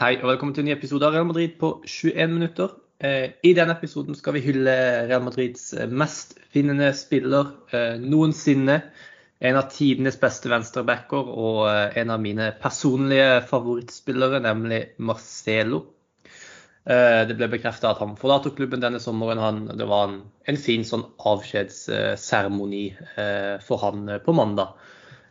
Hei 0.00 0.14
og 0.22 0.30
velkommen 0.30 0.54
til 0.56 0.62
en 0.62 0.70
ny 0.70 0.72
episode 0.72 1.04
av 1.04 1.12
Real 1.12 1.26
Madrid 1.28 1.58
på 1.60 1.68
21 1.84 2.30
minutter. 2.32 2.70
Eh, 3.04 3.34
I 3.44 3.50
denne 3.52 3.74
episoden 3.76 4.16
skal 4.16 4.32
vi 4.32 4.40
hylle 4.46 4.72
Real 5.10 5.20
Madrids 5.20 5.74
mestfinnende 5.74 5.98
mest 6.00 6.32
finnende 6.54 6.86
spiller 6.96 7.50
eh, 7.76 7.98
noensinne. 8.00 8.78
En 9.44 9.58
av 9.60 9.68
tidenes 9.74 10.16
beste 10.22 10.48
venstrebacker 10.48 11.28
og 11.44 11.68
en 12.00 12.14
av 12.16 12.24
mine 12.24 12.48
personlige 12.62 13.42
favorittspillere, 13.52 14.40
nemlig 14.40 14.80
Marcelo. 15.04 15.82
Det 16.88 17.36
ble 17.36 17.50
bekreftet 17.52 17.90
at 17.90 18.00
han 18.00 18.16
forlater 18.16 18.56
klubben 18.56 18.80
denne 18.80 19.04
sommeren. 19.04 19.44
Han, 19.44 19.62
det 19.76 19.84
var 19.84 20.08
en, 20.08 20.18
en 20.48 20.62
fin 20.64 20.88
sånn 20.88 21.04
avskjedsseremoni 21.28 22.86
for 23.68 23.84
han 23.84 24.16
på 24.24 24.32
mandag. 24.32 24.72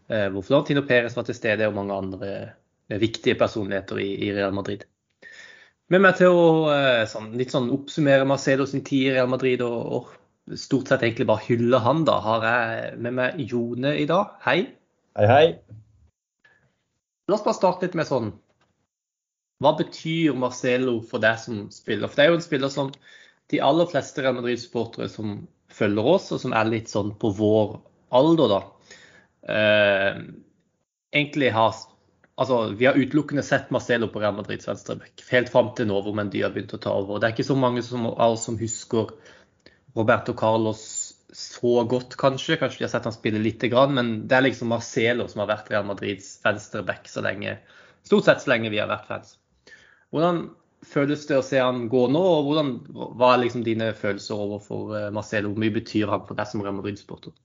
Hvor 0.05 0.45
Florentino 0.45 0.85
Perez 0.85 1.17
var 1.17 1.25
til 1.25 1.41
stede 1.41 1.65
og 1.65 1.77
mange 1.81 2.01
andre 2.05 2.33
viktige 2.97 3.37
personligheter 3.37 3.99
i, 4.01 4.09
i 4.27 4.31
Real 4.33 4.55
Madrid. 4.55 4.85
Med 5.89 6.01
meg 6.01 6.17
til 6.19 6.33
å 6.33 6.47
sånn, 7.09 7.31
litt 7.37 7.53
sånn 7.53 7.69
oppsummere 7.73 8.25
Marcelo 8.29 8.65
sin 8.69 8.83
tid 8.85 9.07
i 9.07 9.13
Real 9.15 9.29
Madrid 9.29 9.61
og, 9.65 9.77
og 9.97 10.57
stort 10.57 10.89
sett 10.89 11.03
egentlig 11.05 11.27
bare 11.29 11.45
hylle 11.47 11.79
han, 11.81 12.03
da, 12.05 12.19
har 12.25 12.45
jeg 12.45 12.97
med 13.05 13.17
meg 13.17 13.39
Jone 13.51 13.93
i 13.97 14.05
dag. 14.09 14.35
Hei. 14.45 14.59
Hei, 15.17 15.27
hei. 15.29 15.45
La 17.29 17.37
oss 17.37 17.45
bare 17.45 17.57
starte 17.57 17.85
litt 17.85 17.97
med 17.97 18.07
sånn 18.09 18.31
Hva 19.61 19.75
betyr 19.77 20.37
Marcelo 20.39 20.99
for 21.05 21.21
deg 21.21 21.37
som 21.41 21.67
spiller? 21.73 22.09
For 22.09 22.17
det 22.17 22.25
er 22.25 22.31
jo 22.31 22.39
en 22.39 22.45
spiller 22.45 22.73
som 22.73 22.93
de 23.49 23.61
aller 23.65 23.89
fleste 23.89 24.23
Real 24.23 24.37
Madrid-supportere 24.37 25.09
som 25.11 25.41
følger 25.73 26.09
oss, 26.13 26.29
og 26.33 26.41
som 26.41 26.53
er 26.55 26.69
litt 26.69 26.89
sånn 26.89 27.11
på 27.19 27.31
vår 27.37 27.79
alder, 28.15 28.53
da, 28.53 28.59
eh, 29.53 30.21
egentlig 31.13 31.51
har 31.53 31.75
Altså, 32.39 32.71
Vi 32.79 32.87
har 32.87 32.97
utelukkende 32.97 33.43
sett 33.43 33.71
Marcelo 33.75 34.07
på 34.07 34.21
Real 34.23 34.37
Madrids 34.37 34.67
venstreback 34.67 35.25
helt 35.31 35.51
fram 35.51 35.73
til 35.75 35.89
nå 35.89 35.99
hvor 36.05 36.15
Mendy 36.15 36.43
har 36.45 36.53
begynt 36.55 36.75
å 36.77 36.81
ta 36.81 36.93
over. 36.95 37.19
Det 37.19 37.27
er 37.27 37.35
ikke 37.35 37.49
så 37.49 37.57
mange 37.59 37.83
som, 37.83 38.07
som 38.39 38.59
husker 38.59 39.11
Roberto 39.97 40.35
Carlos 40.37 40.83
så 41.35 41.83
godt, 41.89 42.15
kanskje. 42.19 42.57
Kanskje 42.61 42.81
de 42.81 42.87
har 42.87 42.93
sett 42.93 43.09
han 43.09 43.15
spille 43.15 43.41
lite 43.43 43.69
grann, 43.71 43.93
men 43.97 44.13
det 44.29 44.37
er 44.37 44.47
liksom 44.47 44.71
Marcelo 44.71 45.27
som 45.29 45.43
har 45.43 45.51
vært 45.51 45.69
Real 45.73 45.85
Madrids 45.89 46.37
venstreback 46.45 47.11
så 47.11 47.23
lenge, 47.25 47.57
stort 48.07 48.29
sett 48.29 48.45
så 48.45 48.53
lenge 48.53 48.71
vi 48.73 48.81
har 48.81 48.89
vært 48.89 49.09
fans. 49.09 49.35
Hvordan 50.13 50.47
føles 50.89 51.27
det 51.27 51.37
å 51.37 51.45
se 51.45 51.59
han 51.61 51.87
gå 51.91 52.05
nå, 52.11 52.23
og 52.37 52.47
hvordan, 52.47 52.71
hva 53.19 53.33
er 53.33 53.43
liksom 53.43 53.65
dine 53.67 53.91
følelser 53.97 54.41
overfor 54.47 54.95
eh, 54.97 55.11
Marcelo? 55.13 55.51
Hvor 55.51 55.65
mye 55.65 55.75
betyr 55.75 56.09
han 56.09 56.25
for 56.25 56.39
deg 56.39 56.49
som 56.49 56.63
Real 56.63 56.77
Madrid-sporter? 56.79 57.35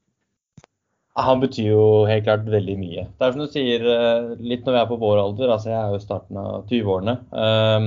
Han 1.14 1.42
betyr 1.44 1.68
jo 1.70 1.82
helt 2.08 2.24
klart 2.26 2.48
veldig 2.50 2.74
mye. 2.80 3.04
Det 3.06 3.22
er 3.26 3.34
som 3.34 3.42
du 3.44 3.50
sier, 3.50 3.84
eh, 3.86 4.32
litt 4.42 4.64
når 4.66 4.74
vi 4.74 4.80
er 4.80 4.88
på 4.90 4.98
vår 4.98 5.20
alder, 5.22 5.52
altså 5.54 5.70
jeg 5.70 5.78
er 5.78 5.92
jo 5.92 6.00
i 6.00 6.02
starten 6.02 6.40
av 6.40 6.64
20-årene, 6.70 7.14
um, 7.30 7.86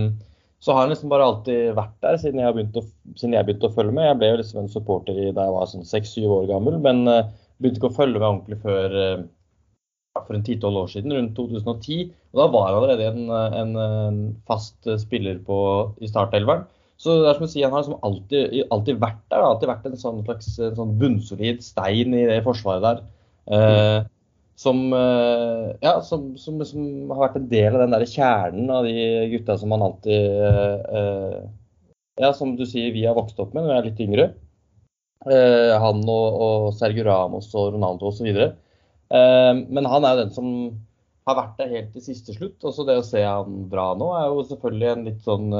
så 0.63 0.71
har 0.71 0.85
han 0.85 0.93
liksom 0.93 1.11
bare 1.11 1.25
alltid 1.27 1.73
vært 1.75 1.97
der 2.05 2.15
siden 2.21 2.39
jeg, 2.39 2.55
begynte 2.55 2.81
å, 2.81 2.85
jeg 3.19 3.47
begynte 3.49 3.67
å 3.67 3.75
følge 3.75 3.95
med. 3.97 4.07
Jeg 4.07 4.19
ble 4.21 4.29
jo 4.31 4.37
liksom 4.39 4.61
en 4.61 4.71
supporter 4.71 5.19
da 5.19 5.43
jeg 5.43 5.55
var 5.57 5.67
sånn 5.73 5.89
6-7 5.89 6.23
år 6.37 6.47
gammel, 6.53 6.77
men 6.85 7.03
uh, 7.11 7.27
begynte 7.59 7.81
ikke 7.81 7.91
å 7.91 7.97
følge 7.99 8.21
med 8.21 8.29
ordentlig 8.29 8.61
før 8.63 8.95
uh, 8.95 9.27
for 10.23 10.39
en 10.39 10.47
10-12 10.47 10.79
år 10.85 10.89
siden, 10.95 11.17
rundt 11.19 11.35
2010. 11.37 12.15
Og 12.31 12.41
da 12.41 12.47
var 12.55 12.65
han 12.69 12.79
allerede 12.79 13.11
en, 13.11 13.27
en, 13.59 13.75
en 13.83 14.23
fast 14.47 14.87
spiller 15.03 15.43
på, 15.45 15.59
i 15.99 16.09
startelveren. 16.09 16.63
Så 16.97 17.19
det 17.21 17.29
er 17.29 17.37
som 17.37 17.45
å 17.45 17.51
si, 17.51 17.61
Han 17.61 17.75
har 17.75 17.83
liksom 17.83 18.07
alltid, 18.07 18.55
alltid 18.73 19.03
vært 19.03 19.21
der. 19.29 19.43
Alltid 19.45 19.69
vært 19.69 19.85
en 19.85 19.99
sånn 19.99 20.23
slags 20.23 20.49
en 20.57 20.79
sånn 20.79 20.95
bunnsolid 20.97 21.61
stein 21.61 22.15
i 22.17 22.25
det 22.31 22.39
forsvaret 22.47 22.87
der. 22.87 23.05
Eh, 23.47 23.99
som, 24.55 24.93
eh, 24.93 25.75
ja, 25.81 26.01
som, 26.01 26.37
som, 26.37 26.57
som, 26.65 26.81
har 27.13 27.27
vært 27.27 27.37
en 27.39 27.49
del 27.51 27.75
av 27.75 27.83
den 27.85 27.93
der 27.93 28.07
kjernen 28.09 28.71
av 28.73 28.87
de 28.87 28.95
gutta 29.31 29.57
som 29.59 29.71
man 29.71 29.85
alltid 29.85 30.41
eh, 30.41 31.37
Ja, 32.17 32.31
som 32.33 32.55
du 32.57 32.65
sier, 32.65 32.89
vi 32.95 33.05
har 33.05 33.15
vokst 33.17 33.37
opp 33.39 33.53
med 33.53 33.63
når 33.63 33.69
vi 33.69 33.77
er 33.77 33.87
litt 33.91 34.03
yngre. 34.07 34.27
han 35.27 35.99
og, 36.09 36.39
og 36.41 36.67
Sergio 36.73 37.05
Ramos 37.05 37.51
og 37.53 37.75
Ronaldo 37.75 38.09
osv. 38.09 38.29
men 39.11 39.89
han 39.91 40.05
er 40.05 40.15
jo 40.15 40.21
den 40.23 40.33
som 40.33 40.47
har 41.27 41.37
vært 41.37 41.59
der 41.59 41.73
helt 41.75 41.91
til 41.93 42.05
siste 42.07 42.33
slutt. 42.33 42.57
Også 42.65 42.87
det 42.87 42.95
å 42.97 43.05
se 43.05 43.21
han 43.21 43.67
dra 43.69 43.91
nå 43.99 44.07
er 44.17 44.31
jo 44.31 44.47
selvfølgelig 44.49 44.89
en 44.89 45.05
litt 45.11 45.21
sånn 45.27 45.53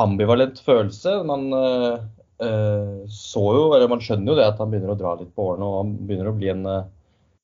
ambivalent 0.00 0.62
følelse. 0.64 1.18
Man 1.28 1.50
Eh, 1.52 1.98
så 2.40 3.42
jo, 3.56 3.64
eller 3.76 3.90
Man 3.90 4.00
skjønner 4.00 4.32
jo 4.32 4.38
det 4.38 4.48
at 4.48 4.60
han 4.62 4.70
begynner 4.72 4.94
å 4.94 4.98
dra 4.98 5.14
litt 5.18 5.32
på 5.36 5.50
årene 5.52 5.66
og 5.66 5.78
han 5.82 5.92
begynner 6.08 6.30
å 6.30 6.36
bli 6.36 6.48
en, 6.52 6.62
eh, 6.66 6.86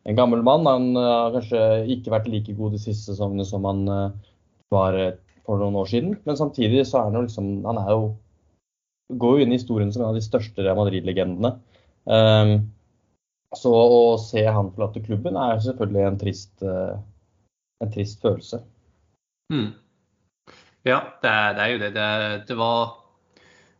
en 0.08 0.18
gammel 0.18 0.44
mann. 0.46 0.68
Han 0.68 0.96
eh, 0.96 1.08
har 1.12 1.34
kanskje 1.34 1.64
ikke 1.92 2.14
vært 2.14 2.30
like 2.32 2.54
god 2.56 2.76
de 2.76 2.80
siste 2.80 3.12
sesongene 3.12 3.44
som 3.48 3.66
han 3.68 3.84
var 4.72 4.96
for 5.46 5.60
noen 5.60 5.76
år 5.78 5.90
siden. 5.90 6.16
Men 6.24 6.38
samtidig 6.40 6.86
så 6.88 7.00
er 7.00 7.10
han 7.10 7.18
jo 7.20 7.26
liksom 7.26 7.50
Han 7.68 7.82
er 7.82 7.92
jo 7.92 8.06
går 9.20 9.36
jo 9.36 9.44
inn 9.44 9.52
i 9.54 9.58
historien 9.60 9.92
som 9.94 10.02
en 10.02 10.08
av 10.10 10.16
de 10.16 10.24
største 10.24 10.64
Real 10.64 10.78
Madrid-legendene. 10.80 11.52
Um, 12.10 12.54
så 13.54 13.70
å 13.70 14.16
se 14.18 14.42
han 14.42 14.72
forlate 14.74 15.04
klubben 15.04 15.38
er 15.38 15.60
selvfølgelig 15.62 16.02
en 16.02 16.18
trist, 16.18 16.64
en 16.66 17.92
trist 17.94 18.18
følelse. 18.24 18.58
Mm. 19.54 19.68
Ja, 20.86 20.98
det 21.22 21.30
er, 21.30 21.54
det 21.54 21.62
er, 21.62 21.70
jo 21.70 21.78
det. 21.84 21.92
Det, 21.94 22.08
det 22.50 22.56
var 22.58 22.96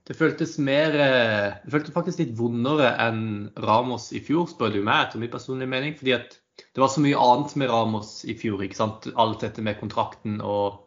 det 0.06 0.14
føltes 0.14 0.54
mer 0.62 0.94
eh, 0.94 1.54
Det 1.64 1.72
føltes 1.72 1.94
faktisk 1.94 2.22
litt 2.22 2.34
vondere 2.38 2.92
enn 3.02 3.22
Ramos 3.58 4.12
i 4.14 4.22
fjor, 4.22 4.46
spør 4.50 4.76
du 4.76 4.82
meg, 4.86 5.08
etter 5.08 5.22
min 5.22 5.32
personlige 5.32 5.72
mening. 5.72 5.96
fordi 5.98 6.14
at 6.14 6.36
det 6.56 6.80
var 6.80 6.88
så 6.92 7.02
mye 7.04 7.18
annet 7.20 7.56
med 7.58 7.70
Ramos 7.72 8.20
i 8.24 8.36
fjor. 8.38 8.62
ikke 8.62 8.78
sant? 8.78 9.08
Alt 9.16 9.42
dette 9.44 9.64
med 9.64 9.80
kontrakten 9.80 10.38
og 10.40 10.78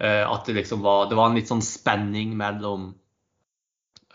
uh, 0.00 0.24
at 0.30 0.46
det 0.46 0.56
liksom 0.56 0.84
var 0.84 1.10
Det 1.10 1.18
var 1.18 1.30
en 1.30 1.36
litt 1.36 1.50
sånn 1.50 1.64
spenning 1.64 2.36
mellom 2.38 2.92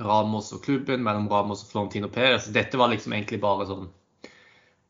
Ramos 0.01 0.51
og 0.55 0.63
klubben, 0.63 1.03
mellom 1.03 1.27
Ramos 1.31 1.61
og 1.63 1.69
Florentino 1.73 2.09
Perez. 2.11 2.49
Dette 2.55 2.79
var 2.79 2.89
liksom 2.91 3.13
egentlig 3.13 3.41
bare 3.43 3.67
sånn 3.69 3.85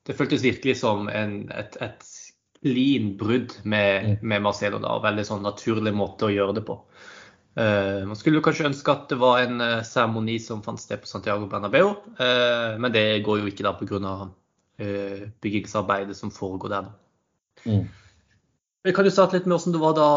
Det 0.05 0.15
føltes 0.15 0.45
virkelig 0.45 0.77
som 0.79 1.09
en, 1.09 1.49
et, 1.49 1.75
et 1.81 2.07
clean 2.61 3.11
brudd 3.17 3.57
med, 3.63 4.05
mm. 4.05 4.15
med 4.21 4.45
Marcelo. 4.45 4.79
da, 4.79 4.99
Veldig 5.01 5.25
sånn 5.27 5.45
naturlig 5.45 5.93
måte 5.97 6.29
å 6.29 6.33
gjøre 6.33 6.59
det 6.59 6.65
på. 6.69 6.79
Uh, 7.55 8.03
man 8.03 8.17
skulle 8.19 8.41
kanskje 8.43 8.67
ønske 8.67 8.91
at 8.91 9.05
det 9.07 9.16
var 9.21 9.39
en 9.45 9.61
uh, 9.63 9.83
seremoni 9.88 10.35
som 10.43 10.63
fant 10.63 10.79
sted 10.81 10.99
på 10.99 11.07
Santiago 11.07 11.47
Bernabeu, 11.47 11.93
uh, 12.19 12.73
men 12.75 12.91
det 12.91 13.23
går 13.23 13.39
jo 13.39 13.51
ikke 13.51 13.63
da 13.63 13.71
pga. 13.79 14.16
Uh, 14.75 15.29
byggingsarbeidet 15.39 16.17
som 16.19 16.33
foregår 16.35 16.73
der. 16.73 16.89
Mm. 17.63 17.85
Kan 18.91 19.07
jo 19.07 19.13
starte 19.16 19.38
litt 19.38 19.45
med 19.47 19.55
hvordan 19.55 19.71
det 19.71 19.79
var 19.79 19.93
da, 19.95 20.09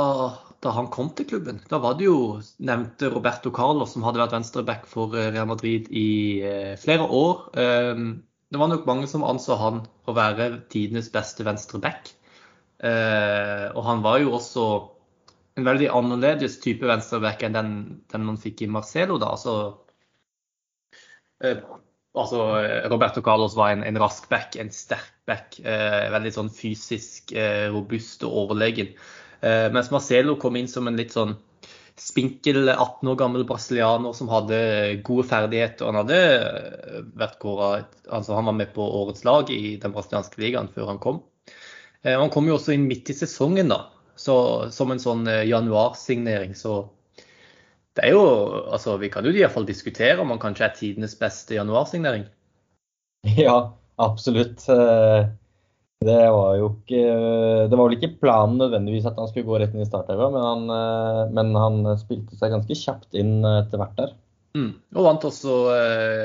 da, 0.67 0.73
han 0.75 0.89
kom 0.91 1.13
til 1.15 1.29
klubben. 1.31 1.61
Da 1.71 1.79
var 1.79 1.95
det 1.95 2.09
jo 2.09 2.41
nevnte 2.59 3.13
Roberto 3.13 3.53
Carlos 3.55 3.95
som 3.95 4.03
hadde 4.03 4.19
vært 4.19 4.35
venstreback 4.35 4.91
for 4.91 5.15
Real 5.15 5.47
Madrid 5.47 5.87
i 5.95 6.43
flere 6.83 7.07
år. 7.07 7.47
det 7.55 8.59
var 8.59 8.73
nok 8.73 8.91
mange 8.91 9.07
som 9.07 9.23
anså 9.23 9.55
han 9.63 9.85
å 10.11 10.17
være 10.19 10.51
tidenes 10.75 11.07
beste 11.15 11.47
venstreback. 11.47 12.11
og 12.83 13.83
han 13.87 14.03
var 14.03 14.19
jo 14.27 14.35
også 14.35 14.67
en 15.59 15.67
veldig 15.67 15.91
annerledes 15.91 16.59
type 16.63 16.87
venstreback 16.87 17.43
enn 17.47 17.57
den, 17.57 17.75
den, 18.13 18.25
man 18.27 18.39
fikk 18.41 18.63
i 18.63 18.71
Marcelo. 18.71 19.19
da, 19.19 19.33
altså, 19.35 19.57
eh, 21.43 21.61
altså 22.15 22.47
Roberto 22.93 23.23
Carlos 23.27 23.57
var 23.59 23.75
en, 23.75 23.85
en, 23.87 24.01
rask 24.01 24.29
back, 24.31 24.57
en 24.57 24.71
sterk 24.75 25.11
back. 25.29 25.59
Eh, 25.61 26.07
veldig 26.15 26.35
sånn 26.35 26.53
fysisk 26.55 27.35
eh, 27.35 27.67
robust 27.75 28.25
og 28.29 28.45
overlegen. 28.45 28.95
Eh, 29.43 29.67
mens 29.75 29.93
Marcelo 29.95 30.39
kom 30.41 30.57
inn 30.59 30.71
som 30.71 30.89
en 30.91 30.99
litt 30.99 31.15
sånn 31.15 31.37
spinkel 31.99 32.69
18 32.69 33.09
år 33.11 33.17
gammel 33.19 33.45
brasilianer 33.47 34.15
som 34.15 34.31
hadde 34.31 34.59
gode 35.07 35.27
ferdigheter. 35.29 35.89
Han 35.89 35.99
hadde 36.03 36.19
eh, 36.19 37.03
vært 37.19 37.39
kåret, 37.43 37.99
altså 38.07 38.39
han 38.39 38.49
var 38.51 38.59
med 38.61 38.73
på 38.75 38.87
årets 39.03 39.27
lag 39.27 39.51
i 39.51 39.77
den 39.83 39.95
brasilianske 39.95 40.43
ligaen 40.43 40.71
før 40.75 40.93
han 40.93 41.03
kom. 41.03 41.23
Eh, 42.03 42.15
han 42.15 42.31
kom 42.35 42.49
jo 42.49 42.59
også 42.59 42.75
inn 42.77 42.87
midt 42.91 43.11
i 43.11 43.19
sesongen, 43.19 43.73
da. 43.75 43.87
Så 44.19 44.37
som 44.75 44.91
en 44.91 45.03
sånn 45.03 45.27
eh, 45.31 45.47
januarsignering, 45.49 46.57
så 46.59 46.83
det 47.99 48.09
er 48.09 48.17
jo 48.17 48.25
Altså, 48.75 48.97
vi 48.99 49.11
kan 49.11 49.27
jo 49.27 49.35
iallfall 49.35 49.67
diskutere 49.67 50.19
om 50.23 50.33
han 50.35 50.43
kanskje 50.43 50.67
er 50.67 50.77
tidenes 50.77 51.17
beste 51.19 51.59
januarsignering. 51.59 52.27
Ja, 53.39 53.75
absolutt. 53.99 54.65
Eh, 54.71 55.29
det 56.07 56.19
var 56.31 56.53
jo 56.55 56.69
ikke 56.77 57.01
Det 57.67 57.75
var 57.75 57.89
vel 57.89 57.97
ikke 57.97 58.21
planen 58.21 58.61
nødvendigvis 58.61 59.09
at 59.11 59.19
han 59.19 59.27
skulle 59.31 59.49
gå 59.49 59.59
rett 59.59 59.75
inn 59.75 59.83
i 59.83 59.89
startelva, 59.89 60.29
men, 60.35 60.47
han, 60.47 60.69
eh, 60.75 61.23
men 61.35 61.59
han 61.59 61.93
spilte 61.99 62.39
seg 62.39 62.55
ganske 62.55 62.79
kjapt 62.79 63.19
inn 63.19 63.41
etter 63.47 63.83
hvert 63.83 63.99
der. 63.99 64.17
Mm. 64.59 64.71
Og 64.97 65.05
vant 65.05 65.27
også 65.29 65.57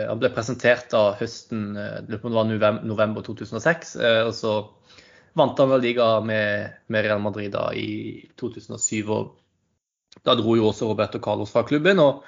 Han 0.08 0.20
ble 0.22 0.30
presentert 0.34 0.88
da 0.94 1.12
høsten 1.20 1.74
det 2.08 2.22
var 2.24 2.48
november 2.48 3.26
2006. 3.26 3.98
og 4.00 4.32
så 4.34 4.54
vant 5.34 5.60
han 5.60 5.72
vel 5.72 5.82
liga 5.82 6.08
med, 6.22 6.74
med, 6.88 7.06
Real 7.06 7.22
Madrid 7.22 7.54
da 7.54 7.70
i 7.74 8.26
2007. 8.40 9.10
og 9.10 10.22
Da 10.26 10.36
dro 10.38 10.58
jo 10.58 10.70
også 10.70 10.90
Roberto 10.90 11.22
Carlos 11.24 11.54
fra 11.54 11.66
klubben. 11.68 12.00
og 12.00 12.24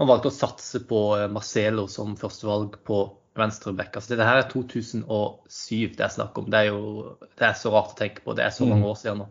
Man 0.00 0.10
valgte 0.10 0.32
å 0.32 0.34
satse 0.34 0.82
på 0.88 1.04
eh, 1.18 1.30
Marcelo 1.32 1.86
som 1.88 2.16
førstevalg 2.20 2.80
på 2.86 3.00
venstreback. 3.38 3.94
Altså, 3.94 4.12
dette 4.12 4.26
her 4.26 4.42
er 4.42 4.50
2007 4.50 5.96
det 5.96 6.04
er 6.04 6.12
snakk 6.12 6.38
om. 6.40 6.50
Det 6.52 6.60
er 6.60 6.70
jo 6.70 7.16
det 7.38 7.48
er 7.48 7.56
så 7.58 7.72
rart 7.74 7.94
å 7.94 8.00
tenke 8.00 8.24
på. 8.24 8.36
Det 8.36 8.44
er 8.46 8.54
så 8.54 8.68
mange 8.68 8.84
mm. 8.84 8.90
år 8.92 9.00
siden 9.00 9.24
nå. 9.24 9.30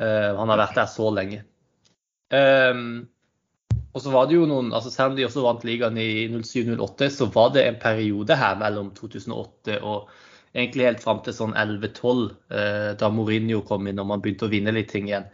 Uh, 0.00 0.30
han 0.38 0.48
har 0.48 0.60
vært 0.62 0.78
der 0.78 0.88
så 0.88 1.10
lenge. 1.12 1.42
Um, 2.32 3.10
og 3.90 4.02
så 4.02 4.12
var 4.14 4.28
det 4.30 4.36
jo 4.36 4.46
noen, 4.46 4.70
altså 4.72 4.90
Selv 4.92 5.12
om 5.12 5.16
de 5.18 5.26
også 5.26 5.42
vant 5.44 5.64
ligaen 5.66 5.98
i 5.98 6.28
07-08, 6.30 7.08
så 7.10 7.26
var 7.34 7.50
det 7.56 7.66
en 7.66 7.78
periode 7.82 8.36
her 8.38 8.58
mellom 8.60 8.92
2008 8.96 9.80
og 9.82 10.12
egentlig 10.54 10.86
helt 10.88 11.02
fram 11.02 11.20
til 11.24 11.36
sånn 11.36 11.56
11-12, 11.58 12.22
uh, 12.52 12.92
da 13.00 13.10
Mourinho 13.12 13.62
kom 13.66 13.88
inn 13.90 14.00
og 14.02 14.08
man 14.10 14.22
begynte 14.22 14.48
å 14.48 14.52
vinne 14.52 14.74
litt 14.74 14.90
ting 14.92 15.10
igjen. 15.10 15.28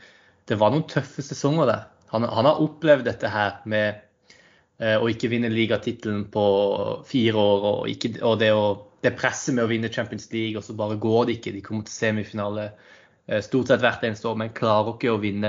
Det 0.47 0.59
var 0.61 0.75
noen 0.75 0.87
tøffe 0.91 1.25
sesonger 1.25 1.71
der. 1.71 1.87
Han, 2.13 2.27
han 2.31 2.49
har 2.49 2.61
opplevd 2.63 3.09
dette 3.09 3.31
her 3.33 3.61
med 3.69 4.03
uh, 4.83 4.99
å 5.01 5.09
ikke 5.13 5.31
vinne 5.33 5.53
ligatittelen 5.53 6.27
på 6.33 6.47
fire 7.09 7.47
år, 7.47 7.69
og, 7.73 7.81
ikke, 7.93 8.17
og 8.23 8.41
det, 8.43 8.53
å, 8.55 8.67
det 9.05 9.17
presset 9.19 9.57
med 9.57 9.67
å 9.67 9.71
vinne 9.73 9.93
Champions 9.93 10.29
League, 10.35 10.59
og 10.59 10.67
så 10.67 10.77
bare 10.79 11.01
går 11.03 11.29
det 11.29 11.39
ikke. 11.39 11.57
De 11.57 11.65
kommer 11.65 11.89
til 11.89 11.97
semifinale 11.97 12.71
stort 13.43 13.67
sett 13.67 13.81
hvert 13.83 14.05
eneste 14.07 14.29
år, 14.31 14.37
men 14.39 14.53
klarer 14.55 14.93
ikke 14.93 15.11
å 15.11 15.19
vinne. 15.19 15.49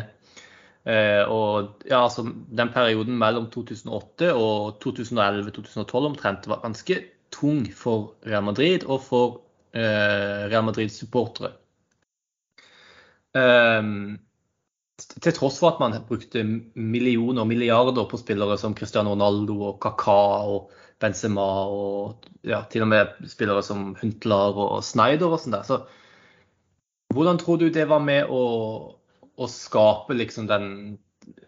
Eh, 0.87 1.23
og 1.27 1.83
ja, 1.89 2.05
altså, 2.05 2.23
den 2.55 2.69
perioden 2.71 3.17
mellom 3.19 3.49
2008 3.51 4.29
og 4.39 4.77
2011-2012 4.85 6.05
omtrent 6.13 6.47
var 6.47 6.61
ganske 6.63 7.01
tung 7.35 7.65
for 7.75 8.13
Real 8.23 8.45
Madrid 8.47 8.85
og 8.87 9.01
for 9.03 9.33
eh, 9.35 9.41
Real 9.73 10.65
Madrid-supportere. 10.65 11.51
Eh, 13.37 13.89
til 14.97 15.35
tross 15.35 15.59
for 15.61 15.75
at 15.75 15.81
man 15.83 15.93
brukte 16.07 16.41
millioner 16.73 17.43
og 17.43 17.49
milliarder 17.51 18.07
på 18.09 18.17
spillere 18.17 18.57
som 18.57 18.73
Cristiano 18.75 19.13
Ronaldo 19.13 19.59
og 19.69 19.79
Kaka 19.83 20.19
og 20.49 20.71
Benzema 20.97 21.45
og 21.69 22.25
ja, 22.41 22.63
til 22.71 22.87
og 22.87 22.89
med 22.89 23.29
spillere 23.29 23.61
som 23.65 23.91
Huntlar 23.99 24.57
og 24.57 24.79
Snyder 24.85 25.29
og 25.29 25.41
sånn 25.43 25.53
der. 25.53 25.67
Så 25.67 25.83
hvordan 27.13 27.37
tror 27.37 27.59
du 27.61 27.69
det 27.69 27.85
var 27.89 28.01
med 28.01 28.31
å 28.33 28.41
å 29.37 29.47
skape 29.51 30.15
liksom 30.17 30.47
den 30.49 30.69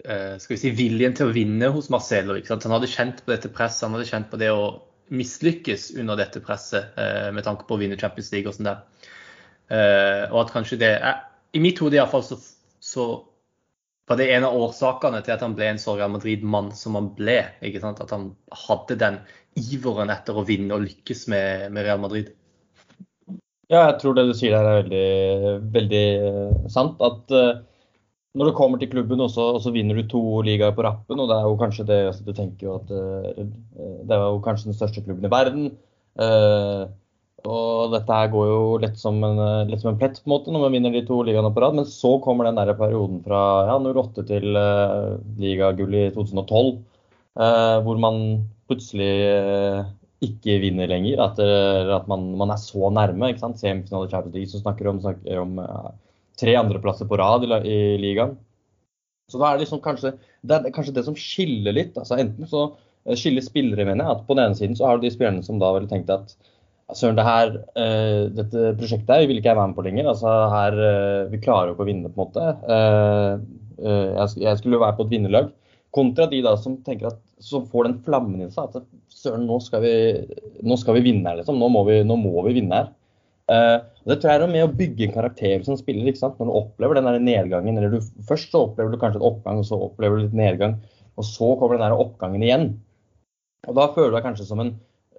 eh, 0.06 0.38
skal 0.38 0.56
vi 0.56 0.60
si, 0.62 0.74
viljen 0.78 1.16
til 1.18 1.30
å 1.30 1.34
vinne 1.34 1.72
hos 1.74 1.90
Marcelo. 1.94 2.38
Han 2.38 2.76
hadde 2.76 2.92
kjent 2.92 3.24
på 3.24 3.34
dette 3.34 3.52
presset, 3.54 3.88
han 3.88 3.98
hadde 3.98 4.10
kjent 4.10 4.30
på 4.32 4.40
det 4.42 4.52
å 4.54 4.68
mislykkes 5.10 5.90
under 6.00 6.20
dette 6.20 6.42
presset 6.44 6.98
eh, 7.00 7.30
med 7.36 7.46
tanke 7.46 7.68
på 7.68 7.76
å 7.78 7.82
vinne 7.82 7.98
Champions 8.00 8.32
League 8.34 8.50
og 8.50 8.58
sånn 8.58 8.70
der. 8.70 8.84
Eh, 9.70 10.24
og 10.30 10.44
at 10.44 10.54
kanskje 10.54 10.80
det 10.82 10.94
I 11.54 11.62
mitt 11.62 11.82
hode 11.82 11.98
iallfall 11.98 12.24
så, 12.26 12.38
så 12.82 13.06
var 14.10 14.18
det 14.18 14.32
en 14.34 14.48
av 14.48 14.58
årsakene 14.58 15.22
til 15.26 15.36
at 15.36 15.44
han 15.46 15.54
ble 15.58 15.68
en 15.70 15.82
så 15.82 15.94
Real 15.98 16.14
Madrid-mann 16.14 16.72
som 16.78 16.98
han 16.98 17.12
ble. 17.18 17.40
ikke 17.62 17.82
sant? 17.84 18.02
At 18.02 18.14
han 18.16 18.32
hadde 18.66 18.98
den 19.02 19.20
iveren 19.60 20.10
etter 20.14 20.38
å 20.38 20.46
vinne 20.48 20.78
og 20.78 20.86
lykkes 20.88 21.28
med, 21.30 21.70
med 21.76 21.86
Real 21.86 22.02
Madrid. 22.02 22.32
Ja, 23.70 23.84
jeg 23.92 24.00
tror 24.02 24.16
det 24.18 24.26
du 24.26 24.34
sier 24.34 24.56
der 24.58 24.66
er 24.66 24.80
veldig, 24.80 25.58
veldig 25.76 26.70
sant. 26.74 26.98
At 27.06 27.36
når 28.38 28.50
du 28.50 28.56
kommer 28.58 28.78
til 28.78 28.92
klubben, 28.92 29.22
og 29.26 29.32
så 29.34 29.74
vinner 29.74 29.98
du 29.98 30.06
to 30.08 30.22
ligaer 30.46 30.74
på 30.78 30.86
rappen, 30.86 31.20
og 31.20 31.30
det 31.32 31.38
er 31.38 31.46
jo 31.50 31.60
kanskje 31.60 31.86
det 31.90 32.00
altså, 32.12 32.26
Du 32.28 32.34
tenker 32.38 32.76
at 32.76 32.92
uh, 32.94 33.46
det 34.06 34.16
er 34.16 34.26
jo 34.26 34.42
kanskje 34.46 34.70
den 34.70 34.78
største 34.78 35.04
klubben 35.06 35.26
i 35.26 35.32
verden. 35.34 35.72
Uh, 36.20 36.92
og 37.48 37.94
dette 37.94 38.12
her 38.14 38.30
går 38.34 38.48
jo 38.50 38.64
lett 38.84 38.98
som, 39.00 39.18
en, 39.24 39.40
lett 39.70 39.82
som 39.82 39.94
en 39.94 40.00
plett 40.00 40.18
på 40.20 40.28
en 40.28 40.34
måte 40.34 40.52
når 40.52 40.66
man 40.66 40.74
vinner 40.76 40.92
de 40.94 41.02
to 41.08 41.22
ligaene 41.24 41.52
på 41.56 41.64
rad. 41.64 41.78
Men 41.80 41.88
så 41.90 42.18
kommer 42.24 42.46
den 42.46 42.60
der 42.60 42.76
perioden 42.78 43.22
fra 43.26 43.42
ja, 43.70 43.78
08 43.80 44.26
til 44.30 44.60
uh, 44.60 45.16
ligagull 45.40 45.96
i 45.96 46.10
2012, 46.14 46.74
uh, 47.40 47.78
hvor 47.86 48.02
man 48.04 48.20
plutselig 48.70 49.14
uh, 49.40 49.88
ikke 50.26 50.60
vinner 50.66 50.92
lenger. 50.92 51.24
At, 51.30 51.40
at 51.40 52.12
man, 52.12 52.30
man, 52.38 52.54
er 52.54 52.62
så 52.62 52.92
nærme. 52.94 53.32
ikke 53.32 53.46
sant? 53.46 53.62
Semifinale 53.62 54.12
Champions 54.12 54.36
League 54.36 54.54
som 54.54 54.66
snakker 54.66 54.92
om, 54.92 55.02
snakker 55.02 55.42
om 55.42 55.58
tre 56.40 56.56
andreplasser 56.60 57.10
på 57.10 57.20
rad 57.20 57.46
i, 57.46 57.56
i 57.70 57.98
ligaen. 58.02 58.38
Så 59.30 59.40
da 59.40 59.50
er 59.50 59.58
det 59.58 59.68
liksom 59.68 59.82
kanskje 59.84 60.16
det, 60.18 60.56
er 60.58 60.74
kanskje 60.74 60.96
det 60.96 61.06
som 61.06 61.18
skiller 61.18 61.76
litt. 61.76 61.98
altså 62.00 62.18
Enten 62.20 62.50
så 62.50 62.64
eh, 63.06 63.18
skiller 63.20 63.46
spillere, 63.46 63.86
mener 63.86 64.06
jeg. 64.06 64.16
at 64.16 64.26
På 64.28 64.38
den 64.38 64.48
ene 64.48 64.58
siden 64.58 64.78
så 64.80 64.90
har 64.90 64.98
du 64.98 65.06
de 65.06 65.14
spillerne 65.14 65.46
som 65.46 65.62
da 65.62 65.74
ville 65.76 65.92
tenkt 65.92 66.12
at 66.14 66.34
Søren, 66.98 67.20
det 67.20 67.22
her, 67.22 67.52
uh, 67.78 68.24
dette 68.34 68.72
prosjektet 68.80 69.12
her 69.14 69.28
vil 69.30 69.38
ikke 69.38 69.52
jeg 69.52 69.58
være 69.60 69.70
med 69.70 69.78
på 69.78 69.84
lenger. 69.86 70.08
altså 70.10 70.32
her, 70.50 70.74
uh, 70.74 71.28
Vi 71.30 71.38
klarer 71.44 71.70
jo 71.70 71.76
ikke 71.76 71.86
å 71.86 71.90
vinne, 71.90 72.10
på 72.10 72.18
en 72.18 72.24
måte. 72.24 72.46
Uh, 72.66 73.44
jeg, 73.78 74.40
jeg, 74.42 74.58
skulle 74.58 74.80
jo 74.80 74.82
være 74.82 74.98
på 74.98 75.06
et 75.06 75.14
vinnerlag. 75.14 75.52
Kontra 75.94 76.26
de 76.32 76.40
da 76.46 76.56
som 76.58 76.80
tenker 76.86 77.12
at, 77.12 77.20
som 77.46 77.68
får 77.70 77.86
den 77.86 78.00
flammen 78.08 78.42
i 78.42 78.50
seg. 78.50 78.74
at 78.74 78.90
Søren, 79.14 79.46
nå 79.46 79.60
skal 79.62 79.86
vi, 79.86 79.94
nå 80.66 80.80
skal 80.82 80.98
vi 80.98 81.06
vinne 81.12 81.30
her, 81.30 81.38
liksom. 81.44 81.62
Nå 81.62 81.70
må 81.76 81.86
vi, 81.86 82.00
nå 82.10 82.18
må 82.18 82.42
vi 82.48 82.56
vinne 82.58 82.82
her. 82.82 82.90
Uh, 83.50 83.80
det 84.06 84.20
tror 84.20 84.32
jeg 84.32 84.42
er 84.44 84.52
med 84.52 84.66
å 84.68 84.74
bygge 84.78 85.08
en 85.08 85.16
karakter 85.16 85.64
som 85.66 85.78
spiller. 85.78 86.10
ikke 86.10 86.22
sant? 86.22 86.38
Når 86.40 86.50
du 86.50 86.58
opplever 86.60 87.00
den 87.00 87.08
der 87.10 87.24
nedgangen, 87.24 87.80
eller 87.80 87.96
du, 87.96 88.12
Først 88.30 88.54
så 88.54 88.68
opplever 88.68 88.94
du 88.94 89.00
kanskje 89.02 89.22
en 89.22 89.30
oppgang, 89.32 89.62
og 89.62 89.66
så 89.66 89.80
opplever 89.90 90.20
du 90.20 90.28
litt 90.28 90.38
nedgang. 90.38 90.78
Og 91.20 91.26
så 91.28 91.56
kommer 91.60 91.78
den 91.78 91.88
der 91.88 91.98
oppgangen 91.98 92.46
igjen. 92.46 92.70
Og 93.68 93.76
Da 93.76 93.90
føler 93.96 94.14
du 94.14 94.20
deg 94.20 94.28
kanskje 94.28 94.48
som 94.48 94.62
en 94.64 94.70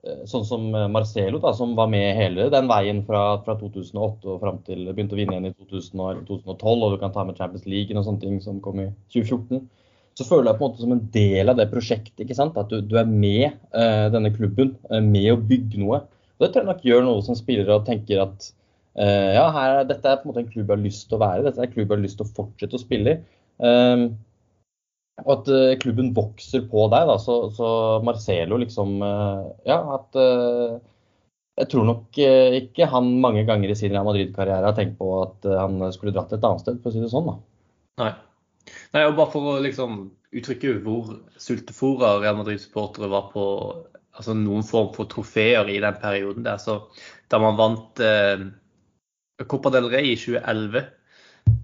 eh, 0.06 0.22
sånn 0.30 0.46
som 0.48 0.70
Marcelo, 0.94 1.42
da, 1.42 1.52
som 1.56 1.74
var 1.76 1.90
med 1.92 2.14
hele 2.16 2.46
den 2.54 2.70
veien 2.70 3.02
fra, 3.04 3.24
fra 3.44 3.58
2008 3.60 4.30
og 4.32 4.38
fram 4.40 4.62
til 4.64 4.86
begynte 4.88 5.18
å 5.18 5.20
vinne 5.20 5.36
igjen 5.36 5.50
i 5.50 5.52
2000 5.58 6.24
2012. 6.30 6.86
Og 6.86 6.94
du 6.94 7.02
kan 7.02 7.12
ta 7.12 7.26
med 7.26 7.36
Champions 7.38 7.68
League 7.68 7.92
og 7.92 8.06
sånne 8.06 8.24
ting 8.24 8.40
som 8.42 8.62
kom 8.64 8.80
i 8.80 8.88
2014. 9.12 9.66
Så 10.18 10.26
føler 10.26 10.50
deg 10.50 10.58
på 10.58 10.66
en 10.66 10.72
måte 10.72 10.82
som 10.84 10.94
en 10.94 11.04
del 11.14 11.52
av 11.52 11.58
det 11.58 11.68
prosjektet. 11.70 12.24
ikke 12.24 12.36
sant? 12.36 12.56
At 12.58 12.72
du, 12.72 12.80
du 12.84 12.96
er 12.98 13.08
med 13.08 13.54
uh, 13.76 14.08
denne 14.12 14.32
klubben, 14.34 14.74
uh, 14.90 14.98
med 15.04 15.28
å 15.32 15.38
bygge 15.38 15.80
noe. 15.80 16.02
Og 16.40 16.46
det 16.46 16.54
tror 16.54 16.64
jeg 16.64 16.70
nok 16.70 16.86
gjør 16.88 17.04
noe 17.04 17.20
som 17.24 17.36
spillere 17.36 17.76
og 17.76 17.84
tenker 17.84 18.22
at 18.22 18.48
uh, 18.96 19.30
ja, 19.36 19.44
her, 19.52 19.82
dette 19.90 20.08
er 20.08 20.22
på 20.22 20.26
en 20.26 20.32
måte 20.32 20.44
en 20.46 20.48
klubb 20.48 20.70
jeg 20.72 20.78
har 20.78 20.86
lyst 20.86 21.06
til 21.10 21.18
å 21.18 21.22
være 21.22 21.44
Dette 21.44 21.60
er 21.60 21.68
en 21.68 21.74
klubb 21.74 21.90
jeg 21.90 21.98
har 21.98 22.04
lyst 22.06 22.16
til 22.20 22.26
å 22.26 22.34
fortsette 22.38 22.78
å 22.78 22.82
spille 22.82 23.12
i. 23.12 23.18
Um, 23.60 24.06
og 25.20 25.34
at 25.34 25.50
uh, 25.52 25.74
klubben 25.82 26.14
vokser 26.16 26.64
på 26.70 26.86
deg. 26.94 27.10
da, 27.10 27.18
Så, 27.20 27.36
så 27.52 27.68
Marcelo 28.08 28.56
liksom 28.62 29.02
uh, 29.04 29.52
Ja, 29.68 29.82
at 29.98 30.16
Jeg 31.60 31.68
tror 31.68 31.84
nok 31.84 32.16
ikke 32.16 32.88
han 32.88 33.12
mange 33.20 33.44
ganger 33.44 33.68
i 33.68 33.76
sin 33.76 33.92
Real 33.92 34.06
Madrid-karriere 34.08 34.64
har 34.64 34.76
tenkt 34.78 34.96
på 34.96 35.10
at 35.18 35.44
han 35.44 35.82
skulle 35.92 36.14
dratt 36.16 36.32
et 36.32 36.46
annet 36.46 36.62
sted, 36.62 36.78
for 36.80 36.88
å 36.88 36.94
si 36.94 37.02
det 37.02 37.10
sånn. 37.12 37.28
da. 37.28 37.34
Nei. 38.00 38.12
Nei, 38.94 39.02
og 39.04 39.18
Bare 39.18 39.32
for 39.34 39.50
å 39.50 39.58
liksom 39.60 39.98
uttrykke 40.40 40.78
hvor 40.86 41.10
sultefòra 41.42 42.14
Real 42.22 42.38
Madrid-supportere 42.38 43.10
var 43.12 43.28
på 43.34 43.44
altså 44.20 44.36
noen 44.36 44.64
form 44.66 44.92
for 44.96 45.08
trofeer 45.10 45.68
i 45.72 45.80
den 45.82 45.98
perioden 46.00 46.46
der. 46.46 46.60
Så 46.60 46.82
da 47.32 47.40
man 47.42 47.58
vant 47.58 48.00
eh, 48.04 48.48
Copa 49.48 49.72
del 49.72 49.88
Rey 49.92 50.12
i 50.12 50.16
2011, 50.20 50.82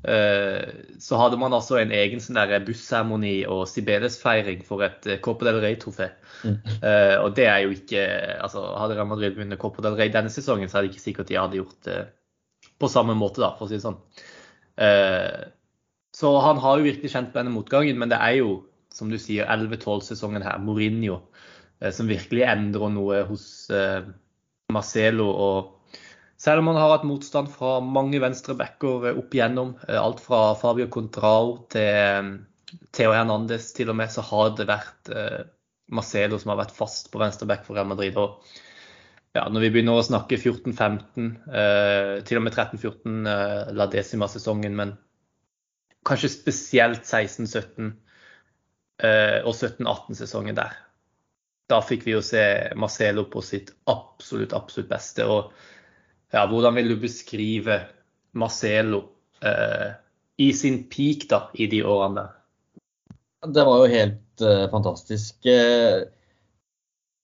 eh, 0.09 0.69
så 1.03 1.19
hadde 1.21 1.41
man 1.41 1.57
altså 1.57 1.81
en 1.81 1.93
egen 1.95 2.23
sånn 2.23 2.41
busseremoni 2.67 3.39
og 3.53 3.67
Sibeles-feiring 3.71 4.65
for 4.67 4.87
et 4.87 5.09
eh, 5.11 5.21
Copa 5.25 5.49
del 5.51 5.61
Rey-trofé. 5.65 6.11
Mm. 6.45 6.57
Eh, 6.81 7.17
og 7.21 7.35
det 7.37 7.49
er 7.51 7.65
jo 7.65 7.75
ikke 7.77 8.07
altså 8.45 8.65
Hadde 8.77 8.97
Real 8.97 9.11
Madrid 9.11 9.37
vunnet 9.37 9.61
Copa 9.61 9.85
del 9.85 9.99
Rey 9.99 10.13
denne 10.13 10.33
sesongen, 10.33 10.71
så 10.71 10.79
er 10.79 10.87
det 10.87 10.95
ikke 10.95 11.09
sikkert 11.09 11.33
de 11.33 11.41
hadde 11.41 11.61
gjort 11.61 11.77
det 11.89 12.01
på 12.81 12.89
samme 12.93 13.15
måte, 13.17 13.41
da, 13.41 13.55
for 13.57 13.67
å 13.67 13.71
si 13.71 13.79
det 13.79 13.85
sånn. 13.85 14.01
Eh, 14.81 15.45
så 16.17 16.33
han 16.41 16.61
har 16.61 16.79
jo 16.79 16.89
virkelig 16.89 17.13
kjent 17.13 17.31
på 17.33 17.39
denne 17.41 17.53
motgangen, 17.53 17.99
men 18.01 18.09
det 18.13 18.19
er 18.25 18.39
jo, 18.39 18.63
som 18.93 19.13
du 19.13 19.19
sier, 19.21 19.49
11-12-sesongen 19.53 20.45
her. 20.45 20.61
Mourinho 20.65 21.21
Eh, 21.21 21.56
som 21.93 22.09
virkelig 22.09 22.45
endrer 22.49 22.93
noe 22.93 23.23
hos 23.29 23.47
eh, 23.71 24.07
Marcelo. 24.73 25.29
og 25.31 25.73
selv 26.41 26.61
om 26.61 26.71
han 26.71 26.79
har 26.81 26.93
hatt 26.95 27.09
motstand 27.09 27.49
fra 27.53 27.79
mange 27.85 28.21
venstrebacker 28.21 29.11
opp 29.13 29.35
igjennom, 29.35 29.75
eh, 29.89 30.01
alt 30.01 30.23
fra 30.25 30.55
Fabio 30.59 30.89
Contrao 30.93 31.59
til 31.73 32.37
Theo 32.97 33.13
Hernandez 33.15 33.73
til 33.77 33.93
og 33.93 33.99
med, 34.01 34.13
så 34.13 34.25
har 34.27 34.55
det 34.57 34.69
vært 34.69 35.13
Marcelo 35.93 36.39
som 36.41 36.51
har 36.51 36.65
vært 36.65 36.75
fast 36.75 37.13
på 37.13 37.21
venstreback 37.21 37.63
for 37.65 37.77
Real 37.77 37.87
Madrid. 37.89 38.17
Og 38.19 38.41
ja, 39.37 39.45
når 39.47 39.67
vi 39.67 39.71
begynner 39.77 40.01
å 40.01 40.05
snakke 40.05 40.41
14-15, 40.41 41.29
til 42.27 42.41
og 42.41 42.43
med 42.43 42.57
13-14 42.57 43.77
La 43.77 43.87
Decima-sesongen, 43.93 44.75
men 44.81 44.97
kanskje 46.09 46.33
spesielt 46.33 47.07
16-17 47.07 47.93
og 49.47 49.53
17-18-sesongen 49.55 50.59
der 50.59 50.75
da 51.71 51.81
fikk 51.83 52.07
vi 52.07 52.15
jo 52.15 52.23
se 52.23 52.43
Marcelo 52.79 53.27
på 53.31 53.43
sitt 53.43 53.73
absolutt, 53.91 54.55
absolutt 54.55 54.91
beste. 54.91 55.27
Og 55.27 55.53
ja, 56.35 56.47
hvordan 56.47 56.77
vil 56.79 56.93
du 56.95 56.97
beskrive 57.03 57.81
Marcelo 58.39 59.03
eh, 59.43 59.95
i 60.43 60.53
sin 60.55 60.85
peak 60.93 61.27
da, 61.31 61.47
i 61.55 61.67
de 61.71 61.83
årene? 61.87 62.29
Det 63.47 63.65
var 63.67 63.83
jo 63.83 63.91
helt 63.91 64.45
uh, 64.45 64.67
fantastisk. 64.71 65.39
Uh, 65.47 66.07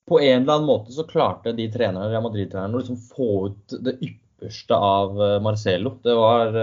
på 0.08 0.18
en 0.20 0.42
eller 0.42 0.58
annen 0.58 0.68
måte 0.68 0.94
så 0.94 1.06
klarte 1.08 1.54
de 1.56 1.68
trenerne, 1.72 2.11
Real 2.11 2.25
Madrid-trenerne 2.25 2.76
å 2.76 2.82
liksom 2.82 2.99
få 2.99 3.30
ut 3.50 3.76
det 3.87 3.96
ypperste 4.02 4.76
av 4.76 5.18
uh, 5.18 5.38
Marcelo. 5.44 5.96
Det 6.02 6.14
var 6.18 6.54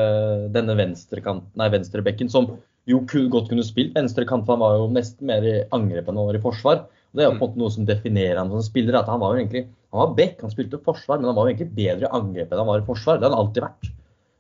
denne 0.56 0.76
venstrebekken 0.80 2.32
som 2.32 2.52
jo 2.90 3.04
godt 3.06 3.52
kunne 3.52 3.66
spilt 3.66 3.96
venstrekant, 3.96 4.46
for 4.46 4.58
han 4.58 4.64
var 4.64 4.80
jo 4.80 4.88
nesten 4.94 5.30
mer 5.30 5.46
i 5.46 5.60
angrep 5.76 6.10
enn 6.10 6.20
var 6.20 6.38
i 6.38 6.44
forsvar. 6.44 6.88
Det 7.16 7.24
er 7.24 7.30
jo 7.30 7.36
på 7.36 7.38
en 7.38 7.44
måte 7.44 7.62
noe 7.62 7.74
som 7.74 7.86
definerer 7.88 8.38
ham 8.38 8.52
som 8.54 8.64
spiller. 8.66 9.00
at 9.00 9.10
Han 9.10 9.22
var 9.22 9.34
jo 9.34 9.44
egentlig, 9.44 9.66
han 9.90 10.02
var 10.04 10.16
back, 10.18 10.42
han 10.44 10.54
spilte 10.54 10.82
forsvar, 10.86 11.20
men 11.20 11.32
han 11.32 11.38
var 11.38 11.48
jo 11.48 11.54
egentlig 11.54 11.76
bedre 11.78 12.08
i 12.08 12.18
angrep 12.20 12.52
enn 12.52 12.62
han 12.62 12.70
var 12.70 12.84
i 12.84 12.90
forsvar. 12.90 13.20
Det 13.20 13.28
har 13.28 13.34
han 13.34 13.44
alltid 13.44 13.66
vært. 13.66 13.90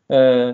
Eh, 0.09 0.51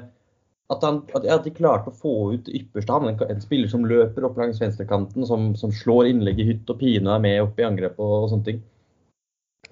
at, 0.73 0.85
han, 0.87 1.01
at, 1.13 1.43
de 1.45 1.53
klarte 1.53 1.91
å 1.91 1.99
få 1.99 2.13
ut 2.33 2.47
det 2.47 2.55
ypperste 2.61 2.93
av 2.95 3.05
en, 3.05 3.19
en, 3.27 3.43
spiller 3.43 3.69
som 3.71 3.85
løper 3.85 4.25
opp 4.25 4.39
langs 4.39 4.61
venstrekanten, 4.63 5.27
som, 5.27 5.51
som 5.59 5.73
slår 5.75 6.09
innlegg 6.09 6.39
i 6.41 6.47
hytt 6.53 6.71
og 6.71 6.79
pine 6.81 7.05
og 7.09 7.17
er 7.17 7.25
med 7.27 7.43
opp 7.43 7.59
i 7.61 7.67
angrep 7.67 7.99
og, 7.99 8.15
og 8.23 8.31
sånne 8.31 8.49
ting. 8.49 8.63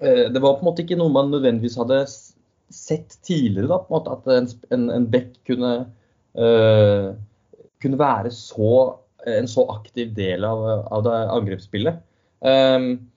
Eh, 0.00 0.26
det 0.30 0.42
var 0.42 0.58
på 0.58 0.64
en 0.64 0.70
måte 0.70 0.84
ikke 0.84 0.98
noe 1.00 1.12
man 1.14 1.32
nødvendigvis 1.32 1.78
hadde 1.80 2.04
sett 2.74 3.18
tidligere, 3.26 3.68
da, 3.70 3.80
på 3.80 3.90
en 3.92 3.96
måte, 3.98 4.14
at 4.18 4.30
en, 4.36 4.48
en, 4.74 4.88
en 4.94 5.06
back 5.10 5.34
kunne, 5.46 5.72
uh, 6.40 7.10
kunne 7.82 8.00
være 8.00 8.32
så, 8.34 8.70
en 9.30 9.48
så 9.50 9.66
aktiv 9.74 10.14
del 10.16 10.46
av, 10.48 10.64
av 10.88 11.04
det 11.06 11.18
angrepsspillet. 11.36 12.00
Um, 12.44 13.08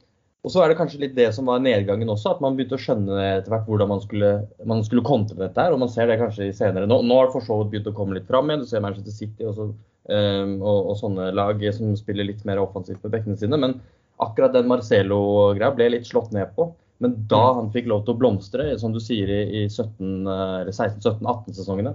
og 0.45 0.51
så 0.53 0.61
er 0.63 0.71
det 0.71 0.77
kanskje 0.79 1.01
litt 1.01 1.15
det 1.17 1.33
som 1.35 1.49
var 1.49 1.59
nedgangen 1.59 2.07
også, 2.13 2.31
at 2.31 2.41
man 2.43 2.55
begynte 2.55 2.77
å 2.77 2.79
skjønne 2.79 3.15
etter 3.19 3.51
hvert 3.51 3.65
hvordan 3.67 3.89
man 3.91 3.99
skulle, 3.99 4.29
man 4.69 4.85
skulle 4.85 5.03
kontre 5.03 5.35
dette 5.41 5.59
her. 5.59 5.73
Og 5.75 5.81
man 5.81 5.91
ser 5.91 6.07
det 6.07 6.21
kanskje 6.21 6.55
senere. 6.55 6.87
Nå, 6.87 7.01
nå 7.03 7.13
har 7.17 7.25
det 7.27 7.35
for 7.35 7.43
så 7.43 7.57
vidt 7.59 7.71
begynt 7.73 7.91
å 7.91 7.97
komme 7.97 8.15
litt 8.15 8.29
fram 8.29 8.47
igjen. 8.47 8.63
Du 8.63 8.67
ser 8.69 8.85
Manchester 8.85 9.15
City 9.15 9.43
også, 9.49 9.63
um, 10.07 10.53
og, 10.61 10.79
og, 10.79 10.95
sånne 11.01 11.25
lag 11.35 11.57
som 11.75 11.91
spiller 11.99 12.29
litt 12.29 12.45
mer 12.47 12.63
offensivt 12.63 13.01
på 13.03 13.11
bekkene 13.11 13.37
sine. 13.41 13.57
Men 13.59 13.71
akkurat 14.23 14.55
den 14.55 14.71
Marcelo-greia 14.71 15.75
ble 15.75 15.85
litt 15.97 16.07
slått 16.07 16.31
ned 16.35 16.47
på. 16.55 16.63
Men 17.03 17.11
da 17.29 17.43
mm. 17.43 17.55
han 17.59 17.73
fikk 17.73 17.87
lov 17.91 18.01
til 18.05 18.13
å 18.15 18.19
blomstre, 18.21 18.63
som 18.81 18.91
du 18.95 18.99
sier 19.03 19.27
i, 19.29 19.41
i 19.63 19.65
16-17-18-sesongene, 19.67 21.93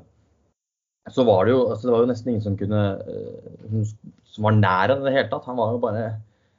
så 1.11 1.25
var 1.27 1.47
det 1.47 1.55
jo 1.55 1.63
altså 1.67 1.89
det 1.89 1.95
var 1.95 2.03
jo 2.05 2.11
nesten 2.13 2.31
ingen 2.31 2.45
som 2.45 2.59
kunne 2.61 2.83
eh, 3.11 3.89
som 4.31 4.47
var 4.47 4.55
nær 4.55 4.93
i 4.95 5.01
det 5.03 5.15
hele 5.17 5.31
tatt. 5.33 5.49
Han 5.49 5.59
var 5.59 5.69
jo 5.75 5.81
bare 5.83 6.03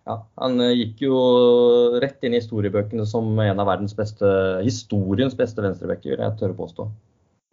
ja, 0.03 0.17
han 0.41 0.59
eh, 0.63 0.73
gikk 0.75 1.05
jo 1.05 1.17
rett 2.03 2.25
inn 2.25 2.35
i 2.35 2.41
historiebøkene 2.41 3.05
som 3.07 3.29
en 3.39 3.61
av 3.61 3.69
verdens 3.69 3.95
beste, 3.95 4.27
historiens 4.65 5.35
beste 5.39 5.63
venstrebacker, 5.63 6.19
jeg 6.19 6.39
tør 6.39 6.55
å 6.55 6.59
påstå. 6.59 6.87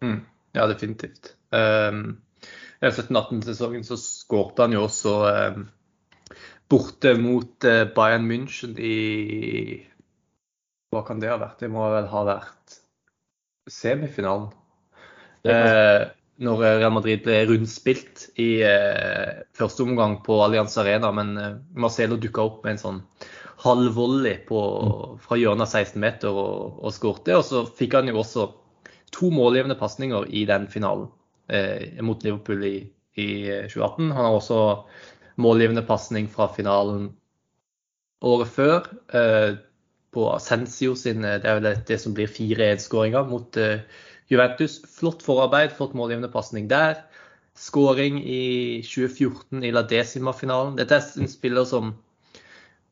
Mm, 0.04 0.18
ja, 0.58 0.66
definitivt. 0.70 1.34
Um, 1.54 2.18
I 2.80 2.90
17-18-sesongen 2.90 3.84
så 3.86 3.98
skårte 4.00 4.66
han 4.66 4.74
jo 4.74 4.86
også 4.88 5.14
um, 5.28 5.68
borte 6.70 7.14
mot 7.20 7.68
uh, 7.68 7.84
Bayern 7.94 8.26
München 8.26 8.74
i 8.78 8.96
Hva 10.90 11.04
kan 11.06 11.22
det 11.22 11.30
ha 11.30 11.38
vært? 11.38 11.60
Det 11.62 11.70
må 11.70 11.86
vel 11.92 12.08
ha 12.10 12.24
vært 12.26 12.80
semifinalen. 13.70 14.50
Uh, 15.46 16.10
når 16.40 16.62
Real 16.62 16.92
Madrid 16.94 17.20
ble 17.24 17.42
rundspilt 17.50 18.28
i 18.40 18.62
eh, 18.64 19.42
første 19.56 19.84
omgang 19.84 20.18
på 20.24 20.38
Allianz 20.40 20.78
Arena. 20.80 21.12
Men 21.12 21.34
eh, 21.36 21.58
Marcelo 21.76 22.16
dukka 22.20 22.46
opp 22.46 22.64
med 22.64 22.76
en 22.76 22.82
sånn 22.84 23.02
halvvolley 23.60 24.38
på, 24.48 24.60
fra 25.20 25.36
hjørnet 25.36 25.68
av 25.68 25.84
16 25.84 26.00
meter 26.00 26.32
og, 26.32 26.80
og 26.80 26.96
skårte. 26.96 27.36
Og 27.36 27.44
så 27.44 27.64
fikk 27.76 27.98
han 27.98 28.08
jo 28.08 28.22
også 28.22 28.48
to 29.12 29.30
målgivende 29.34 29.76
pasninger 29.78 30.28
i 30.32 30.46
den 30.48 30.68
finalen 30.72 31.10
eh, 31.52 32.00
mot 32.04 32.24
Liverpool 32.24 32.64
i, 32.64 32.76
i, 33.20 33.30
2018. 33.68 34.12
Han 34.16 34.24
har 34.24 34.36
også 34.38 34.60
målgivende 35.40 35.84
pasning 35.84 36.28
fra 36.30 36.48
finalen 36.54 37.10
året 38.24 38.54
før. 38.54 38.86
Eh, 39.12 39.58
på 40.10 40.24
Ascensio 40.32 40.96
sin 40.98 41.22
Det 41.22 41.46
er 41.46 41.60
vel 41.60 41.76
det, 41.86 41.98
som 42.02 42.14
blir 42.16 42.26
fire 42.26 42.72
1-skåringer 42.74 43.28
mot 43.30 43.56
eh, 43.60 43.84
Juventus, 44.30 44.78
flott 44.86 45.24
forarbeid, 45.26 45.72
fått 45.74 45.96
målgivende 45.98 46.30
pasning 46.32 46.68
der. 46.70 47.02
Skåring 47.58 48.20
i 48.22 48.80
2014 48.86 49.64
i 49.66 49.72
La 49.74 49.82
Decima-finalen. 49.82 50.76
Dette 50.78 51.00
er 51.00 51.18
en 51.18 51.30
spiller 51.30 51.66
som 51.68 51.90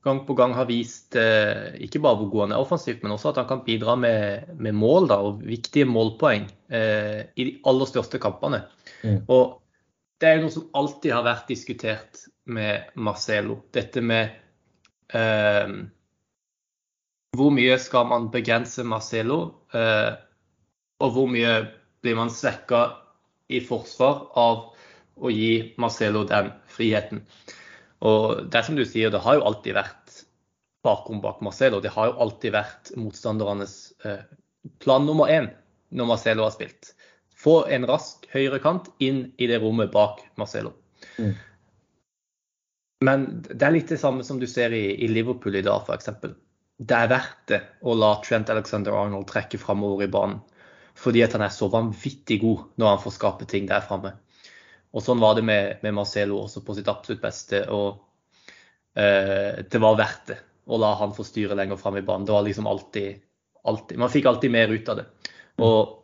gang 0.05 0.21
på 0.27 0.35
gang 0.39 0.55
har 0.57 0.69
vist 0.69 1.17
eh, 1.19 1.75
ikke 1.85 2.01
bare 2.03 2.21
hvor 2.21 2.31
god 2.33 2.45
han 2.47 2.55
er 2.57 2.63
offensivt, 2.63 3.03
men 3.03 3.15
også 3.15 3.33
at 3.33 3.41
han 3.43 3.49
kan 3.51 3.63
bidra 3.67 3.97
med, 3.99 4.51
med 4.57 4.77
mål 4.79 5.09
da, 5.11 5.19
og 5.23 5.43
viktige 5.47 5.89
målpoeng 5.89 6.49
eh, 6.75 7.23
i 7.35 7.49
de 7.51 7.55
aller 7.69 7.91
største 7.91 8.21
kampene. 8.23 8.63
Mm. 9.03 9.23
Og 9.27 9.59
det 10.19 10.31
er 10.31 10.43
noe 10.43 10.55
som 10.55 10.69
alltid 10.79 11.15
har 11.15 11.27
vært 11.27 11.51
diskutert 11.51 12.25
med 12.51 12.91
Marcelo. 12.99 13.61
Dette 13.75 14.03
med 14.03 14.35
eh, 15.15 15.75
hvor 17.37 17.55
mye 17.55 17.77
skal 17.83 18.09
man 18.11 18.31
begrense 18.35 18.87
Marcelo? 18.87 19.41
Og 21.05 21.15
hvor 21.15 21.31
mye 21.31 21.53
blir 22.03 22.19
man 22.19 22.33
svekka 22.33 22.83
i 23.49 23.61
forsvar 23.65 24.29
av 24.39 24.65
å 25.19 25.31
gi 25.33 25.75
Marcelo 25.81 26.25
den 26.29 26.53
friheten. 26.71 27.23
Og 28.07 28.45
det 28.51 28.61
er 28.61 28.67
som 28.67 28.77
du 28.79 28.85
sier, 28.87 29.11
det 29.11 29.23
har 29.25 29.39
jo 29.39 29.47
alltid 29.49 29.75
vært 29.79 30.21
bakrom 30.87 31.23
bak 31.23 31.41
Marcelo. 31.43 31.81
Det 31.83 31.93
har 31.95 32.11
jo 32.11 32.19
alltid 32.23 32.55
vært 32.55 32.93
motstandernes 32.99 33.77
eh, 34.07 34.23
plan 34.83 35.07
nummer 35.07 35.31
én 35.33 35.51
når 35.91 36.11
Marcelo 36.13 36.47
har 36.47 36.55
spilt. 36.55 36.93
Få 37.39 37.63
en 37.71 37.87
rask 37.89 38.27
høyrekant 38.33 38.91
inn 39.03 39.29
i 39.39 39.49
det 39.51 39.61
rommet 39.63 39.91
bak 39.95 40.23
Marcelo. 40.39 40.75
Mm. 41.19 41.35
Men 43.07 43.27
det 43.47 43.63
er 43.63 43.75
litt 43.75 43.91
det 43.95 44.01
samme 44.03 44.25
som 44.27 44.41
du 44.43 44.47
ser 44.51 44.75
i, 44.75 44.99
i 45.05 45.11
Liverpool 45.11 45.55
i 45.59 45.65
dag, 45.67 45.87
f.eks. 45.87 46.11
Det 46.79 46.95
er 46.95 47.11
verdt 47.11 47.45
det 47.51 47.61
å 47.87 47.95
la 47.99 48.17
Trent 48.23 48.51
Alexander 48.51 48.95
Arnold 48.99 49.29
trekke 49.31 49.59
framover 49.59 50.07
i 50.07 50.11
banen 50.11 50.41
fordi 50.99 51.23
at 51.23 51.37
han 51.37 51.45
er 51.47 51.55
så 51.55 51.69
vanvittig 51.71 52.41
god 52.43 52.65
når 52.81 52.93
han 52.93 53.03
får 53.05 53.15
skape 53.15 53.47
ting 53.51 53.69
der 53.69 53.85
framme. 53.87 54.17
Og 54.97 55.05
sånn 55.05 55.21
var 55.23 55.37
det 55.37 55.45
med, 55.47 55.83
med, 55.85 55.95
Marcelo 55.95 56.41
også 56.43 56.65
på 56.65 56.75
sitt 56.79 56.89
absolutt 56.91 57.23
beste. 57.23 57.63
Og 57.75 58.01
eh, 58.99 59.61
det 59.69 59.83
var 59.83 59.99
verdt 60.01 60.33
det 60.33 60.39
å 60.69 60.81
la 60.81 60.95
han 61.01 61.15
få 61.17 61.25
styre 61.25 61.57
lenger 61.59 61.81
fram 61.81 61.99
i 62.01 62.05
banen. 62.05 62.27
Det 62.27 62.35
var 62.35 62.45
liksom 62.47 62.67
alltid, 62.69 63.21
alltid 63.69 64.01
Man 64.01 64.13
fikk 64.13 64.27
alltid 64.29 64.53
mer 64.53 64.73
ut 64.73 64.89
av 64.89 65.01
det. 65.01 65.07
Og 65.65 65.95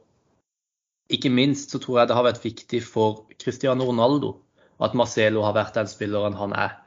ikke 1.15 1.33
minst 1.33 1.75
så 1.75 1.81
tror 1.83 2.01
jeg 2.01 2.11
det 2.11 2.19
har 2.19 2.27
vært 2.27 2.45
viktig 2.45 2.81
for 2.85 3.25
Cristiano 3.41 3.89
Ronaldo 3.89 4.39
at 4.83 4.95
Marcelo 4.99 5.45
har 5.45 5.57
vært 5.57 5.77
den 5.79 5.91
spilleren 5.91 6.37
han 6.39 6.55
er. 6.57 6.79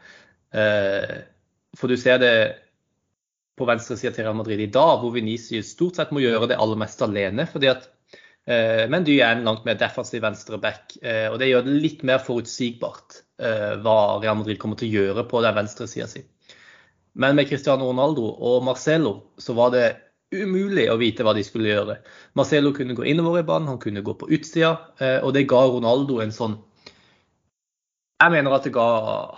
Eh, 0.54 1.14
for 1.78 1.92
du 1.92 1.98
ser 2.00 2.22
det 2.22 2.34
på 3.58 3.66
venstresida 3.66 4.14
til 4.14 4.26
Real 4.26 4.38
Madrid 4.38 4.62
i 4.62 4.72
dag, 4.72 5.00
hvor 5.02 5.14
Venezia 5.16 5.64
stort 5.66 5.98
sett 5.98 6.12
må 6.14 6.22
gjøre 6.22 6.50
det 6.52 6.60
aller 6.62 6.78
meste 6.78 7.06
alene. 7.08 7.48
fordi 7.50 7.72
at 7.72 7.88
men 8.48 9.04
Dy 9.04 9.18
er 9.20 9.36
en 9.36 9.44
langt 9.48 9.66
mer 9.68 9.76
defensiv 9.80 10.22
venstreback, 10.24 10.98
eh, 11.02 11.28
og 11.28 11.38
det 11.42 11.50
gjør 11.50 11.66
det 11.66 11.76
litt 11.84 12.04
mer 12.08 12.22
forutsigbart 12.24 13.22
eh, 13.44 13.74
hva 13.84 13.96
Real 14.22 14.38
Madrid 14.40 14.60
kommer 14.62 14.80
til 14.80 14.88
å 14.88 15.02
gjøre 15.02 15.26
på 15.28 15.42
den 15.44 15.58
venstre 15.58 15.88
sida 15.92 16.08
si. 16.12 16.24
Men 17.18 17.36
med 17.36 17.50
Cristiano 17.50 17.90
Ronaldo 17.90 18.30
og 18.30 18.64
Marcelo 18.64 19.14
så 19.42 19.56
var 19.58 19.74
det 19.76 19.86
umulig 20.32 20.86
å 20.92 21.00
vite 21.02 21.26
hva 21.26 21.34
de 21.36 21.44
skulle 21.44 21.72
gjøre. 21.72 21.98
Marcelo 22.40 22.72
kunne 22.76 22.96
gå 22.96 23.08
innover 23.10 23.42
i 23.42 23.48
banen, 23.48 23.72
han 23.72 23.82
kunne 23.84 24.04
gå 24.06 24.16
på 24.20 24.30
utsida, 24.36 24.74
og 25.24 25.32
det 25.34 25.48
ga 25.50 25.62
Ronaldo 25.72 26.20
en 26.20 26.34
sånn 26.36 26.58
Jeg 28.22 28.34
mener 28.34 28.54
at 28.54 28.68
det 28.68 28.74
ga 28.76 28.90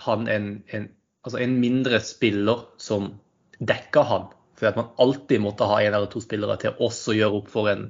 han 0.02 0.26
en, 0.32 0.50
en, 0.74 0.88
altså 1.24 1.40
en 1.44 1.56
mindre 1.62 2.00
spiller 2.04 2.66
som 2.80 3.12
dekka 3.60 4.04
han. 4.08 4.28
For 4.60 4.68
at 4.68 4.76
man 4.76 4.90
alltid 5.00 5.40
måtte 5.40 5.68
ha 5.68 5.80
en 5.80 5.94
eller 5.94 6.10
to 6.12 6.20
spillere 6.20 6.58
til 6.60 6.74
å 6.74 6.90
også 6.90 7.16
gjøre 7.16 7.40
opp 7.40 7.48
for 7.48 7.70
en, 7.72 7.86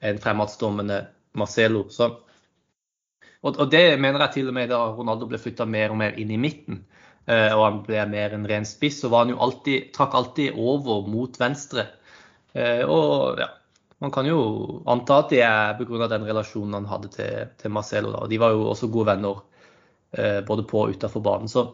en 0.00 0.20
fremadstormende 0.22 1.02
Marcelo. 1.36 1.84
Så, 1.92 2.08
og, 3.44 3.50
og, 3.58 3.66
det 3.72 3.98
mener 4.00 4.24
jeg 4.24 4.38
til 4.38 4.48
og 4.48 4.56
med 4.56 4.72
da 4.72 4.80
Ronaldo 4.96 5.28
ble 5.28 5.40
flytta 5.42 5.66
mer 5.68 5.92
og 5.92 6.00
mer 6.00 6.16
inn 6.20 6.32
i 6.32 6.40
midten, 6.40 6.80
eh, 7.28 7.50
og 7.52 7.66
han 7.66 7.82
ble 7.84 8.06
mer 8.08 8.36
en 8.36 8.48
ren 8.48 8.64
spiss, 8.68 9.02
så 9.02 9.12
var 9.12 9.26
han 9.26 9.34
jo 9.34 9.42
alltid, 9.44 9.90
trakk 9.96 10.16
alltid 10.16 10.56
over 10.56 11.04
mot 11.12 11.36
venstre. 11.40 11.90
Eh, 12.56 12.80
og 12.88 13.42
ja, 13.42 13.50
man 14.00 14.14
kan 14.14 14.28
jo 14.28 14.38
anta 14.90 15.20
at 15.22 15.34
det 15.34 15.42
er 15.44 15.76
pga. 15.76 16.08
den 16.08 16.28
relasjonen 16.28 16.80
han 16.80 16.88
hadde 16.88 17.12
til, 17.12 17.50
til 17.60 17.74
Marcelo. 17.74 18.14
Da. 18.14 18.24
De 18.30 18.40
var 18.40 18.54
jo 18.56 18.70
også 18.70 18.88
gode 18.88 19.12
venner 19.12 19.42
eh, 20.16 20.40
både 20.46 20.64
på 20.70 20.86
og 20.86 20.96
utafor 20.96 21.20
banen. 21.24 21.50
Så 21.50 21.68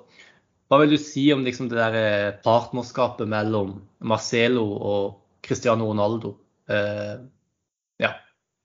hva 0.70 0.78
vil 0.84 0.92
du 0.94 1.00
si 1.02 1.24
om 1.34 1.42
liksom, 1.42 1.66
det 1.70 1.78
der 1.80 1.96
eh, 1.98 2.36
partnerskapet 2.44 3.26
mellom 3.28 3.74
Marcelo 4.06 4.66
og 4.78 5.16
Cristiano 5.42 5.88
Ronaldo? 5.90 6.36
Eh, 6.70 7.16
ja, 7.98 8.12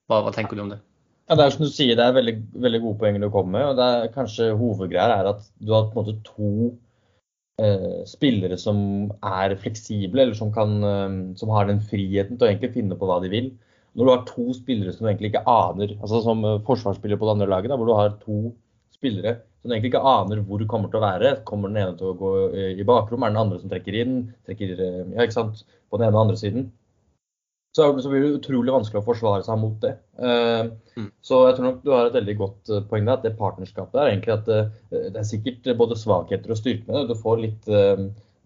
hva, 0.05 0.19
hva, 0.21 0.33
tenker 0.35 0.53
du 0.53 0.67
om 0.67 0.73
det? 0.75 0.83
Ja, 1.25 1.33
det 1.39 1.47
er 1.47 1.55
som 1.55 1.65
du 1.65 1.71
sier, 1.73 1.97
det 1.97 2.05
er 2.05 2.13
veldig, 2.13 2.35
veldig 2.61 2.81
gode 2.83 2.99
poeng 3.01 3.17
du 3.17 3.31
kommer 3.33 3.55
med. 3.57 3.69
og 3.71 3.79
det 3.79 3.87
er 3.89 4.11
Kanskje 4.13 4.51
hovedgreia 4.59 5.21
er 5.23 5.31
at 5.31 5.47
du 5.57 5.73
har 5.73 5.87
på 5.89 5.97
en 5.97 6.03
måte 6.03 6.19
to 6.27 6.51
eh, 7.57 8.03
spillere 8.05 8.59
som 8.61 8.77
er 9.25 9.55
fleksible, 9.63 10.27
eller 10.27 10.37
som, 10.37 10.51
kan, 10.53 10.75
eh, 10.85 11.15
som, 11.41 11.53
har 11.57 11.65
den 11.71 11.81
friheten 11.81 12.37
til 12.37 12.45
å 12.45 12.51
egentlig 12.51 12.75
finne 12.75 12.99
på 12.99 13.09
hva 13.09 13.17
de 13.23 13.33
vil. 13.33 13.49
Når 13.97 14.05
du 14.05 14.11
har 14.11 14.29
to 14.29 14.45
spillere 14.53 14.93
som 14.93 15.07
du 15.07 15.09
egentlig 15.09 15.33
ikke 15.33 15.47
aner, 15.49 15.97
altså 15.97 16.21
som 16.21 16.45
eh, 16.45 16.61
forsvarsspiller 16.69 17.17
på 17.17 17.25
det 17.25 17.35
andre 17.39 17.49
laget, 17.55 17.73
da, 17.73 17.79
hvor 17.81 17.89
du 17.89 17.97
har 17.97 18.13
to 18.21 18.53
spillere 18.95 19.37
som 19.65 19.73
egentlig 19.73 19.91
ikke 19.93 20.07
aner 20.07 20.41
hvor 20.45 20.61
det 20.61 20.69
kommer 20.69 20.91
til 20.91 21.01
å 21.01 21.05
være. 21.05 21.35
Kommer 21.47 21.71
den 21.71 21.81
ene 21.81 21.97
til 21.97 22.11
å 22.11 22.17
gå 22.19 22.31
eh, 22.51 22.73
i 22.77 22.87
bakrom, 22.87 23.25
er 23.25 23.33
den 23.33 23.41
andre 23.41 23.61
som 23.61 23.71
trekker 23.71 23.97
inn? 24.01 24.17
trekker, 24.47 24.73
eh, 24.77 24.99
ja, 25.15 25.25
ikke 25.25 25.39
sant, 25.39 25.63
På 25.89 25.99
den 25.99 26.07
ene 26.07 26.17
og 26.17 26.27
andre 26.27 26.41
siden 26.41 26.71
så, 27.75 27.89
så, 27.99 28.07
blir 28.07 28.21
det 28.23 28.37
utrolig 28.37 28.71
vanskelig 28.71 29.01
å 29.01 29.03
forsvare 29.03 29.43
seg 29.43 29.57
mot 29.59 29.73
det. 29.83 29.97
Uh, 30.15 30.69
mm. 30.95 31.09
Så 31.19 31.41
jeg 31.43 31.57
tror 31.57 31.65
nok 31.65 31.81
du 31.83 31.89
har 31.91 32.07
et 32.07 32.15
veldig 32.15 32.35
godt 32.39 32.71
poeng 32.87 33.03
der. 33.03 33.17
at 33.17 33.25
Det 33.25 33.33
partnerskapet 33.35 33.99
er 33.99 34.11
egentlig 34.13 34.31
at 34.31 34.45
det, 34.47 34.59
det 34.93 35.19
er 35.19 35.27
sikkert 35.27 35.67
både 35.81 35.97
svakheter 35.99 36.53
og 36.55 36.61
styrker 36.61 36.87
med 36.87 36.95
det. 37.01 37.09
Du 37.11 37.19
får 37.19 37.41
litt 37.41 37.67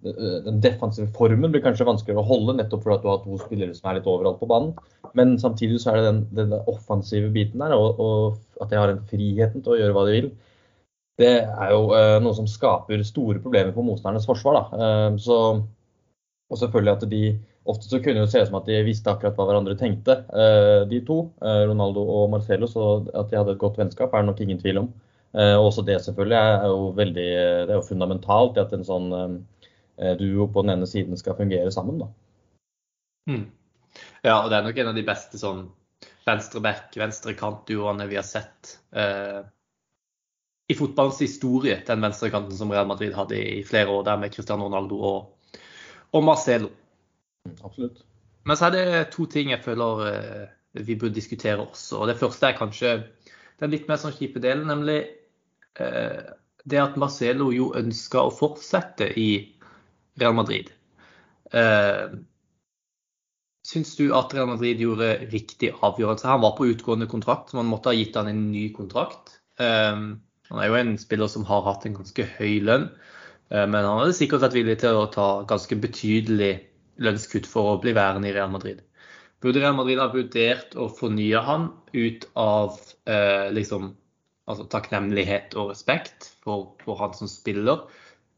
den 0.04 0.60
defensive 0.64 1.10
formen 1.16 1.52
blir 1.52 1.64
kanskje 1.64 1.88
vanskeligere 1.88 2.22
å 2.24 2.30
holde, 2.30 2.56
nettopp 2.60 2.86
fordi 2.86 3.04
du 3.04 3.10
har 3.12 3.24
to 3.24 3.40
spillere 3.42 3.76
som 3.76 3.90
er 3.90 3.98
litt 3.98 4.08
overalt 4.08 4.40
på 4.40 4.48
banen. 4.50 4.72
Men 5.18 5.36
samtidig 5.42 5.82
så 5.84 5.92
er 5.92 6.00
det 6.00 6.06
den, 6.08 6.22
den 6.38 6.56
offensive 6.60 7.32
biten 7.36 7.64
der, 7.64 7.76
og, 7.76 8.00
og 8.00 8.64
at 8.64 8.72
de 8.72 8.80
har 8.80 8.94
den 8.94 9.04
friheten 9.10 9.66
til 9.66 9.76
å 9.76 9.80
gjøre 9.82 9.98
hva 9.98 10.06
de 10.08 10.16
vil. 10.16 10.32
Det 11.20 11.34
er 11.44 11.74
jo 11.76 11.92
eh, 11.98 12.16
noe 12.24 12.38
som 12.38 12.48
skaper 12.48 13.04
store 13.04 13.42
problemer 13.44 13.76
på 13.76 13.84
motstandernes 13.84 14.28
forsvar. 14.30 14.72
Eh, 14.72 15.20
så, 15.20 15.40
og 16.50 16.62
selvfølgelig 16.64 16.96
at 16.96 17.08
de 17.12 17.24
Ofte 17.70 17.90
så 17.90 18.00
kunne 18.02 18.24
det 18.24 18.32
se 18.32 18.42
ut 18.42 18.48
som 18.50 18.58
at 18.58 18.70
de 18.70 18.80
visste 18.88 19.12
akkurat 19.12 19.36
hva 19.38 19.46
hverandre 19.50 19.76
tenkte, 19.78 20.16
eh, 20.34 20.88
de 20.90 21.02
to. 21.06 21.20
Eh, 21.44 21.66
Ronaldo 21.70 22.02
og 22.02 22.32
Marcelo. 22.34 22.70
Så 22.72 22.86
at 23.14 23.30
de 23.30 23.38
hadde 23.38 23.54
et 23.54 23.62
godt 23.62 23.78
vennskap 23.78 24.14
er 24.14 24.24
det 24.24 24.30
nok 24.32 24.42
ingen 24.42 24.62
tvil 24.62 24.84
om. 24.86 24.88
Eh, 25.36 25.54
og 25.54 25.68
også 25.68 25.84
det 25.86 26.00
selvfølgelig 26.02 26.38
er 26.40 26.66
jo 26.72 26.88
veldig 26.98 27.28
Det 27.68 27.70
er 27.70 27.78
jo 27.78 27.86
fundamentalt 27.86 28.58
i 28.58 28.64
at 28.64 28.72
en 28.74 28.88
sånn 28.88 29.12
duo 30.20 30.48
på 30.48 30.64
den 30.64 30.78
ene 30.78 30.88
siden 30.88 31.18
skal 31.20 31.38
fungere 31.38 31.72
sammen. 31.72 32.00
da. 32.00 32.10
Mm. 33.30 33.46
Ja, 34.24 34.42
og 34.44 34.50
det 34.50 34.58
er 34.58 34.66
nok 34.66 34.82
en 34.82 34.92
av 34.92 34.98
de 34.98 35.06
beste 35.08 35.40
sånn 35.42 35.68
venstre-back, 36.28 36.94
venstre-kant-duoene 37.00 38.08
vi 38.10 38.18
har 38.20 38.28
sett 38.28 38.76
eh, 38.96 39.42
i 40.70 40.78
fotballens 40.78 41.22
historie. 41.24 41.80
Den 41.88 42.04
venstrekanten 42.06 42.58
som 42.58 42.72
Real 42.72 42.88
Madrid 42.88 43.16
hadde 43.18 43.40
i 43.40 43.64
flere 43.66 43.90
år 43.94 44.06
der 44.08 44.22
med 44.22 44.34
Cristiano 44.34 44.68
Ronaldo 44.68 45.00
og, 45.10 45.60
og 46.14 46.26
Marcelo. 46.26 46.70
Absolutt. 47.64 48.04
Men 48.46 48.58
så 48.58 48.70
er 48.70 48.76
det 48.76 49.12
to 49.14 49.26
ting 49.30 49.54
jeg 49.54 49.64
føler 49.66 50.04
eh, 50.10 50.46
vi 50.86 50.96
burde 50.96 51.18
diskutere 51.18 51.60
også. 51.64 52.02
og 52.02 52.08
Det 52.08 52.20
første 52.20 52.48
er 52.48 52.60
kanskje 52.60 52.92
den 53.60 53.74
litt 53.74 53.90
mer 53.90 54.00
sånn 54.00 54.16
kjipe 54.16 54.42
delen, 54.44 54.70
nemlig 54.70 55.02
eh, 55.82 56.20
det 56.70 56.82
at 56.82 57.00
Marcelo 57.02 57.50
jo 57.54 57.72
ønska 57.78 58.22
å 58.24 58.34
fortsette 58.34 59.10
i 59.20 59.32
Real 60.20 60.36
Madrid. 60.38 60.72
Eh, 61.52 62.18
Syns 63.70 63.92
du 64.00 64.08
at 64.18 64.32
Real 64.34 64.48
Madrid 64.50 64.80
gjorde 64.82 65.12
riktig 65.30 65.74
avgjørelse? 65.86 66.26
Han 66.26 66.42
var 66.42 66.56
på 66.58 66.70
utgående 66.72 67.10
kontrakt, 67.12 67.52
så 67.52 67.60
man 67.60 67.70
måtte 67.70 67.92
ha 67.92 67.98
gitt 67.98 68.16
han 68.18 68.30
en 68.32 68.48
ny 68.54 68.70
kontrakt. 68.74 69.36
han 69.60 70.22
er 70.50 70.70
jo 70.72 70.78
en 70.80 70.96
spiller 70.98 71.28
som 71.30 71.44
har 71.46 71.62
hatt 71.68 71.86
en 71.86 71.98
ganske 72.00 72.26
høy 72.40 72.64
lønn, 72.66 72.88
men 73.52 73.76
han 73.76 74.00
hadde 74.00 74.16
sikkert 74.18 74.46
vært 74.46 74.56
villig 74.56 74.78
til 74.82 74.98
å 74.98 75.10
ta 75.12 75.28
ganske 75.46 75.76
betydelig 75.84 76.54
lønnskutt 77.04 77.48
for 77.50 77.74
å 77.74 77.80
bli 77.84 77.94
værende 77.94 78.30
i 78.32 78.34
Real 78.36 78.50
Madrid. 78.52 78.82
Burde 79.40 79.62
Real 79.62 79.76
Madrid 79.78 80.02
ha 80.02 80.10
vurdert 80.12 80.76
å 80.76 80.90
fornye 80.92 81.42
han 81.46 81.70
ut 81.94 82.26
av 82.40 82.76
eh, 83.08 83.48
liksom, 83.56 83.94
altså, 84.50 84.66
takknemlighet 84.72 85.56
og 85.56 85.72
respekt 85.72 86.34
for, 86.44 86.74
for, 86.84 87.00
han 87.00 87.16
som 87.16 87.32
spiller? 87.32 87.86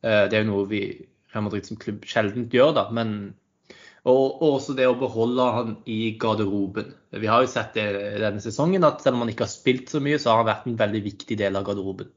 Eh, 0.06 0.28
det 0.30 0.38
er 0.38 0.46
jo 0.46 0.52
noe 0.52 0.68
vi 0.70 0.84
Real 1.32 1.46
Madrid 1.48 1.68
som 1.68 1.80
klubb 1.80 2.06
sjelden 2.08 2.48
gjør, 2.52 2.74
da. 2.78 2.86
Men, 2.96 3.14
og, 4.04 4.42
og, 4.42 4.48
også 4.58 4.76
det 4.78 4.88
å 4.90 4.98
beholde 5.00 5.50
han 5.58 5.76
i 5.90 6.00
garderoben. 6.22 6.94
Vi 7.22 7.30
har 7.32 7.44
jo 7.44 7.52
sett 7.52 7.78
det 7.78 7.88
denne 8.24 8.44
sesongen 8.44 8.88
at 8.88 9.04
selv 9.04 9.18
om 9.18 9.26
han 9.26 9.34
ikke 9.34 9.48
har 9.48 9.54
spilt 9.54 9.92
så 9.94 10.02
mye, 10.04 10.20
så 10.20 10.32
har 10.32 10.42
han 10.42 10.52
vært 10.52 10.68
en 10.70 10.80
veldig 10.82 11.04
viktig 11.08 11.38
del 11.40 11.60
av 11.60 11.68
garderoben. 11.68 12.12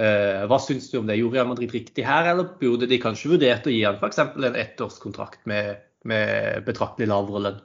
Uh, 0.00 0.46
hva 0.48 0.56
syns 0.62 0.86
du 0.88 1.00
om 1.00 1.08
det? 1.10 1.18
Gjorde 1.18 1.36
Real 1.36 1.50
Madrid 1.50 1.74
riktig 1.76 2.06
her, 2.06 2.30
eller 2.30 2.54
burde 2.60 2.88
de 2.88 3.00
kanskje 3.02 3.34
vurdert 3.34 3.66
å 3.68 3.74
gi 3.74 3.82
han 3.84 3.98
f.eks. 4.00 4.22
en 4.32 4.56
ettårskontrakt 4.62 5.42
med, 5.50 5.82
med 6.08 6.62
betraktelig 6.64 7.10
lavere 7.10 7.42
lønn? 7.44 7.58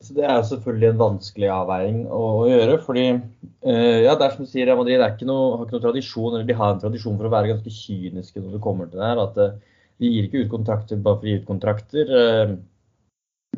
Så 0.00 0.14
Det 0.16 0.24
er 0.24 0.40
selvfølgelig 0.48 0.88
en 0.88 1.00
vanskelig 1.00 1.50
avveining 1.52 2.06
å, 2.08 2.22
gjøre. 2.48 2.78
fordi 2.86 3.04
uh, 3.12 3.98
ja, 4.06 4.14
det 4.16 4.30
du 4.38 4.46
sier, 4.48 4.64
Real 4.66 4.80
Madrid 4.80 5.02
ikke 5.04 5.28
noe, 5.28 5.58
har 5.58 5.66
ikke 5.66 5.76
noe 5.76 5.84
tradisjon, 5.84 6.32
eller 6.32 6.48
de 6.48 6.56
har 6.56 6.72
en 6.72 6.80
tradisjon 6.80 7.18
for 7.18 7.28
å 7.28 7.34
være 7.34 7.52
ganske 7.52 7.74
kyniske 7.74 8.40
når 8.40 8.56
det 8.56 8.64
kommer 8.64 8.88
til 8.88 9.02
det 9.02 9.10
her. 9.10 9.22
at 9.26 9.38
uh, 9.38 9.78
De 10.00 10.10
gir 10.14 10.26
ikke 10.28 10.46
ut 10.46 10.54
kontrakter 10.56 11.04
bare 11.04 11.20
for 11.20 11.28
å 11.28 11.30
gi 11.30 11.38
ut 11.42 11.48
kontrakter. 11.52 12.14
Uh, 12.16 12.56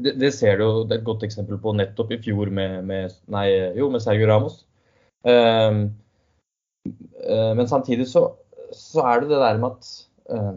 det, 0.03 0.17
det, 0.19 0.33
ser 0.35 0.59
du 0.59 0.67
jo, 0.67 0.71
det 0.83 0.97
er 0.97 1.03
et 1.03 1.09
godt 1.09 1.23
eksempel 1.29 1.61
på 1.63 1.77
nettopp 1.79 2.15
i 2.17 2.23
fjor 2.25 2.51
med, 2.51 2.81
med, 2.91 3.15
nei, 3.31 3.47
jo, 3.79 3.93
med 3.93 4.03
Sergio 4.03 4.31
Ramos. 4.33 4.63
Uh, 5.23 5.87
Eh, 7.31 7.55
men 7.57 7.69
samtidig 7.69 8.09
så, 8.11 8.27
så, 8.73 9.05
er 9.07 9.23
det 9.23 9.31
det 9.31 9.41
der 9.43 9.59
med 9.63 9.71
at 9.71 9.91
uh, 10.35 10.55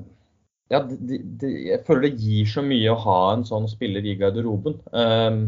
ja, 0.71 0.79
de, 0.81 1.19
de, 1.41 1.51
jeg 1.69 1.83
føler 1.85 2.07
det 2.07 2.23
gir 2.23 2.49
så 2.49 2.63
mye 2.65 2.93
å 2.93 3.01
ha 3.03 3.19
en 3.33 3.45
sånn 3.45 3.67
spiller 3.69 4.05
i 4.05 4.15
garderoben. 4.17 4.79
Um, 4.89 5.43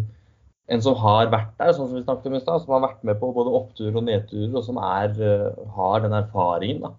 en 0.68 0.84
som 0.84 0.98
har 1.00 1.30
vært 1.32 1.54
der, 1.60 1.72
sånn 1.76 1.88
som 1.88 1.96
vi 1.96 2.04
snakket 2.04 2.30
om 2.30 2.36
i 2.36 2.42
stad, 2.44 2.64
som 2.64 2.76
har 2.76 2.84
vært 2.84 3.06
med 3.08 3.20
på 3.22 3.30
både 3.36 3.54
oppturer 3.56 3.96
og 3.96 4.06
nedturer, 4.08 4.52
og 4.52 4.66
som 4.66 4.80
er, 4.84 5.14
uh, 5.16 5.62
har 5.78 6.04
den 6.04 6.16
erfaringen. 6.18 6.84
Da. 6.84 6.92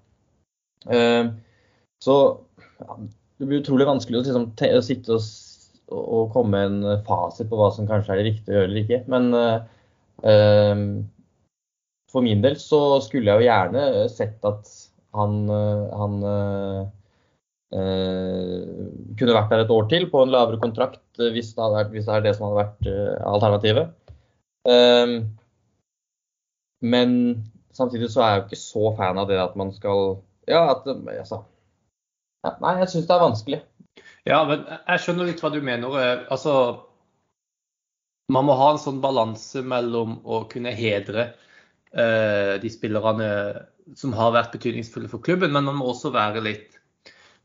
Uh, 0.88 1.76
så 2.04 2.16
ja, 2.80 2.96
det 3.38 3.48
blir 3.48 3.60
utrolig 3.60 3.88
vanskelig 3.88 4.20
å, 4.20 4.24
liksom, 4.24 4.48
å 4.78 4.82
sitte 4.86 5.18
og, 5.18 5.28
og, 5.98 6.24
komme 6.32 6.54
med 6.54 6.64
en 6.70 7.04
fasit 7.06 7.50
på 7.50 7.58
hva 7.58 7.68
som 7.74 7.88
kanskje 7.88 8.14
er 8.14 8.22
det 8.22 8.28
riktige 8.30 8.54
å 8.54 8.58
gjøre 8.58 8.70
eller 8.70 8.84
ikke. 8.84 9.00
Men 9.12 9.30
uh, 9.36 10.94
for 12.08 12.24
min 12.24 12.40
del 12.44 12.56
så 12.60 12.80
skulle 13.04 13.34
jeg 13.34 13.42
jo 13.42 13.50
gjerne 13.50 13.82
sett 14.10 14.48
at 14.48 14.70
han, 15.18 15.34
han 15.48 16.14
øh, 16.24 16.82
kunne 19.18 19.36
vært 19.36 19.52
der 19.52 19.64
et 19.64 19.72
år 19.72 19.88
til 19.90 20.06
på 20.10 20.22
en 20.24 20.32
lavere 20.32 20.60
kontrakt, 20.62 21.02
hvis 21.18 21.52
det, 21.56 21.68
vært, 21.74 21.92
hvis 21.94 22.06
det 22.06 22.14
er 22.14 22.24
det 22.24 22.34
som 22.36 22.48
hadde 22.48 22.64
vært 22.64 22.88
alternativet. 23.26 23.94
Um, 24.68 25.14
men 26.82 27.14
samtidig 27.74 28.10
så 28.12 28.22
er 28.22 28.32
jeg 28.32 28.40
jo 28.40 28.46
ikke 28.46 28.60
så 28.60 28.90
fan 28.98 29.20
av 29.20 29.30
det 29.30 29.38
at 29.40 29.54
man 29.58 29.70
skal 29.72 30.18
Ja, 30.48 30.64
at 30.74 30.86
altså, 30.88 31.42
ja, 32.44 32.52
Nei, 32.62 32.74
jeg 32.82 32.90
syns 32.92 33.08
det 33.08 33.16
er 33.16 33.24
vanskelig. 33.24 33.58
Ja, 34.28 34.42
men 34.48 34.62
jeg 34.66 35.02
skjønner 35.02 35.28
litt 35.28 35.42
hva 35.42 35.50
du 35.54 35.58
mener. 35.64 35.98
Altså, 36.30 36.54
man 38.32 38.46
må 38.46 38.56
ha 38.60 38.72
en 38.74 38.80
sånn 38.82 39.02
balanse 39.02 39.62
mellom 39.64 40.18
å 40.24 40.42
kunne 40.50 40.74
hedre 40.76 41.30
Eh, 41.92 42.60
de 42.60 42.68
spillerne 42.68 43.28
som 43.96 44.12
har 44.12 44.34
vært 44.34 44.52
betydningsfulle 44.52 45.08
for 45.08 45.24
klubben. 45.24 45.54
Men 45.54 45.68
man 45.68 45.78
må 45.78 45.88
også 45.88 46.12
være 46.12 46.44
litt 46.44 46.76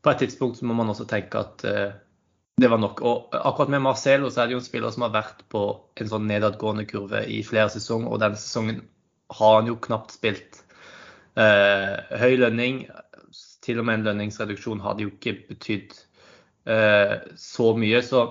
På 0.04 0.12
et 0.12 0.20
tidspunkt 0.20 0.58
så 0.60 0.66
må 0.68 0.76
man 0.76 0.90
også 0.92 1.06
tenke 1.08 1.40
at 1.40 1.64
eh, 1.64 1.94
det 2.62 2.70
var 2.70 2.82
nok. 2.82 3.02
Og 3.02 3.36
akkurat 3.36 3.72
med 3.74 3.84
Marcelo 3.86 4.30
så 4.30 4.44
er 4.44 4.50
det 4.50 4.58
jo 4.58 4.62
en 4.62 4.68
spiller 4.68 4.94
som 4.94 5.06
har 5.08 5.14
vært 5.16 5.46
på 5.52 5.64
en 6.00 6.12
sånn 6.12 6.28
nedadgående 6.30 6.86
kurve 6.90 7.24
i 7.26 7.42
flere 7.48 7.72
sesonger, 7.74 8.12
og 8.12 8.22
denne 8.22 8.40
sesongen 8.40 8.84
har 9.34 9.58
han 9.60 9.72
jo 9.72 9.80
knapt 9.82 10.16
spilt. 10.16 10.62
Eh, 11.40 12.18
høy 12.22 12.38
lønning, 12.38 12.86
til 13.64 13.80
og 13.80 13.88
med 13.88 14.02
en 14.02 14.08
lønningsreduksjon 14.10 14.84
hadde 14.84 15.06
jo 15.06 15.14
ikke 15.14 15.38
betydd 15.50 15.96
eh, 16.70 17.16
så 17.40 17.72
mye. 17.80 18.04
Så 18.06 18.26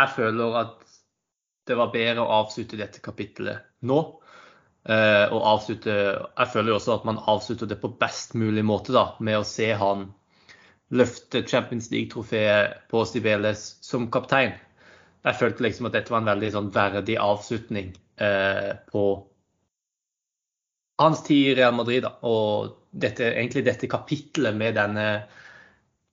jeg 0.00 0.14
føler 0.16 0.62
at 0.64 0.78
det 1.68 1.76
var 1.78 1.92
bedre 1.92 2.24
å 2.24 2.40
avslutte 2.40 2.80
dette 2.80 3.02
kapittelet 3.04 3.68
nå 3.86 4.00
Eh, 4.88 5.26
og 5.28 5.42
avslutte 5.44 5.92
Jeg 5.92 6.48
føler 6.54 6.72
jo 6.72 6.78
også 6.78 6.94
at 6.94 7.02
man 7.04 7.20
avslutter 7.28 7.68
det 7.68 7.76
på 7.82 7.92
best 8.00 8.32
mulig 8.38 8.64
måte 8.64 8.94
da, 8.96 9.10
med 9.20 9.42
å 9.42 9.44
se 9.44 9.68
han 9.76 10.06
løfte 10.90 11.42
Champions 11.46 11.90
League-trofeet 11.90 12.88
på 12.90 13.04
Stibeles 13.06 13.78
som 13.84 14.08
kaptein. 14.12 14.56
Jeg 15.24 15.36
følte 15.36 15.64
liksom 15.66 15.88
at 15.88 15.96
dette 15.98 16.12
var 16.12 16.22
en 16.22 16.30
veldig 16.30 16.50
sånn 16.54 16.70
verdig 16.74 17.18
avslutning 17.20 17.92
eh, 18.16 18.72
på 18.90 19.04
hans 21.00 21.22
tid 21.26 21.52
i 21.52 21.54
Real 21.60 21.76
Madrid. 21.76 22.02
Da. 22.06 22.14
Og 22.26 22.74
dette, 22.90 23.28
egentlig 23.30 23.64
dette 23.68 23.90
kapitlet 23.90 24.56
med 24.56 24.78
denne 24.80 25.06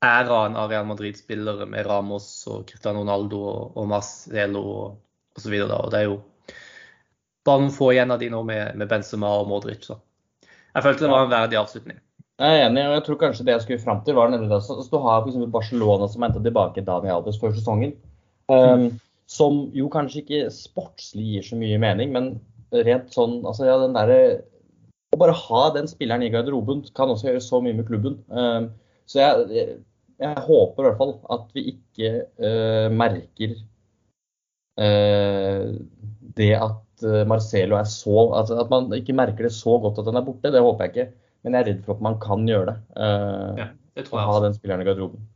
æraen 0.04 0.58
av 0.60 0.70
Real 0.70 0.86
Madrid-spillere 0.90 1.66
med 1.70 1.88
Ramos 1.88 2.30
og 2.52 2.68
Cristiano 2.70 3.02
Ronaldo 3.02 3.42
og, 3.50 3.78
og 3.80 3.88
Marcelo 3.90 4.64
og 4.76 5.40
osv. 5.40 5.56
Og 5.64 5.94
det 5.94 6.04
er 6.04 6.10
jo 6.12 6.20
bare 7.48 7.64
noen 7.64 7.74
få 7.74 7.94
igjen 7.96 8.12
av 8.12 8.20
de 8.22 8.30
nå 8.30 8.44
med, 8.46 8.76
med 8.78 8.92
Benzema 8.92 9.32
og 9.40 9.48
Modric. 9.50 9.88
Så. 9.88 9.98
Jeg 10.76 10.86
følte 10.86 11.08
det 11.08 11.14
var 11.16 11.26
en 11.26 11.34
verdig 11.34 11.60
avslutning. 11.62 12.02
Jeg 12.38 12.60
er 12.60 12.68
enig, 12.68 12.84
og 12.86 12.94
jeg 12.94 13.04
tror 13.08 13.18
kanskje 13.22 13.46
det 13.48 13.54
jeg 13.56 13.64
skulle 13.64 13.82
fram 13.82 14.04
til, 14.06 14.16
var 14.18 14.30
nemlig 14.30 14.50
det. 14.52 14.60
Så, 14.66 14.78
du 14.92 14.98
har 15.02 15.24
f.eks. 15.24 15.40
Barcelona 15.54 16.10
som 16.12 16.26
henta 16.26 16.42
tilbake 16.44 16.84
Dani 16.86 17.10
Alves 17.10 17.40
før 17.42 17.56
sesongen. 17.56 17.96
Um. 18.52 18.92
Som 19.28 19.66
jo 19.76 19.90
kanskje 19.92 20.22
ikke 20.22 20.44
sportslig 20.56 21.26
gir 21.32 21.48
så 21.48 21.58
mye 21.60 21.80
mening, 21.82 22.14
men 22.14 22.30
rent 22.72 23.10
sånn 23.16 23.42
altså 23.48 23.66
ja, 23.68 23.76
den 23.82 23.98
der, 23.98 24.44
Å 25.16 25.20
bare 25.20 25.36
ha 25.36 25.64
den 25.76 25.90
spilleren 25.90 26.24
i 26.24 26.30
garderoben 26.32 26.86
kan 26.96 27.12
også 27.12 27.32
gjøre 27.32 27.44
så 27.44 27.60
mye 27.64 27.76
med 27.76 27.90
klubben. 27.90 28.20
Um, 28.32 28.70
så 29.10 29.20
jeg, 29.24 29.48
jeg, 29.56 29.76
jeg, 30.22 30.46
håper 30.48 30.84
i 30.84 30.88
hvert 30.88 31.02
fall 31.02 31.14
at 31.36 31.46
vi 31.58 31.66
ikke 31.74 32.12
uh, 32.44 32.88
merker 32.94 33.56
uh, 34.80 35.76
det 36.38 36.54
at 36.56 36.84
Eh, 37.04 37.24
Marcelo 37.30 37.78
er 37.78 37.86
så 37.86 38.34
altså 38.34 38.58
At 38.58 38.72
man 38.74 38.90
ikke 38.94 39.14
merker 39.14 39.46
det 39.46 39.54
så 39.54 39.78
godt 39.80 40.00
at 40.02 40.08
han 40.10 40.18
er 40.18 40.26
borte, 40.26 40.52
det 40.52 40.62
håper 40.62 40.86
jeg 40.86 40.94
ikke. 40.94 41.12
Men 41.48 41.56
jeg 41.56 41.64
er 41.64 41.70
redd 41.72 41.84
for 41.86 41.96
at 41.96 42.04
man 42.04 42.18
kan 42.20 42.42
gjøre 42.44 42.68
det. 42.68 42.78
Uh, 43.00 43.56
ja, 43.56 43.66
det 43.96 44.04
tror 44.04 44.20
jeg 44.20 44.28
også. 44.28 44.36
ha 44.36 44.44
den 44.44 44.56
spilleren 44.58 44.84
i 44.84 44.86
garderoben. 44.90 45.28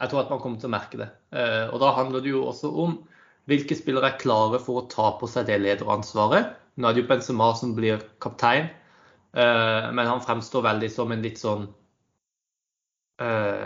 Jeg 0.00 0.10
tror 0.10 0.20
at 0.22 0.30
man 0.32 0.40
kommer 0.40 0.60
til 0.62 0.70
å 0.70 0.72
merke 0.72 1.00
det. 1.00 1.08
Uh, 1.34 1.66
og 1.74 1.82
da 1.82 1.90
handler 1.98 2.22
det 2.24 2.30
jo 2.32 2.46
også 2.48 2.70
om 2.84 2.94
hvilke 3.50 3.76
spillere 3.76 4.08
er 4.08 4.20
klare 4.22 4.60
for 4.64 4.80
å 4.80 4.86
ta 4.88 5.10
på 5.20 5.28
seg 5.28 5.44
det 5.50 5.58
lederansvaret. 5.60 6.54
Nå 6.80 6.88
er 6.88 6.96
det 6.96 7.02
jo 7.02 7.08
Benzema 7.10 7.50
som 7.58 7.74
blir 7.76 8.00
kaptein, 8.24 8.70
uh, 9.36 9.90
men 9.92 10.08
han 10.08 10.24
fremstår 10.24 10.64
veldig 10.64 10.88
som 10.94 11.12
en 11.12 11.26
litt 11.26 11.42
sånn 11.42 11.68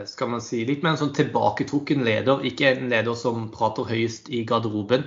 skal 0.08 0.30
man 0.32 0.40
si, 0.40 0.62
litt 0.64 0.80
mer 0.80 0.94
en 0.94 1.00
sånn 1.02 1.10
tilbaketrukken 1.12 2.06
leder. 2.06 2.40
Ikke 2.48 2.70
en 2.70 2.86
leder 2.88 3.12
som 3.20 3.50
prater 3.52 3.84
høyest 3.84 4.30
i 4.32 4.38
garderoben. 4.48 5.02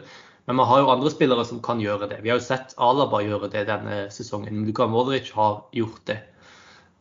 Men 0.45 0.59
man 0.59 0.69
har 0.69 0.83
jo 0.83 0.91
andre 0.93 1.09
spillere 1.09 1.47
som 1.49 1.63
kan 1.65 1.81
gjøre 1.81 2.11
det. 2.11 2.19
Vi 2.21 2.29
har 2.29 2.37
jo 2.37 2.45
sett 2.45 2.75
Alaba 2.77 3.23
gjøre 3.25 3.49
det 3.49 3.63
denne 3.71 4.03
sesongen. 4.13 4.61
Luka 4.67 4.85
Modric 4.85 5.31
har 5.33 5.63
gjort 5.73 6.03
det. 6.05 6.19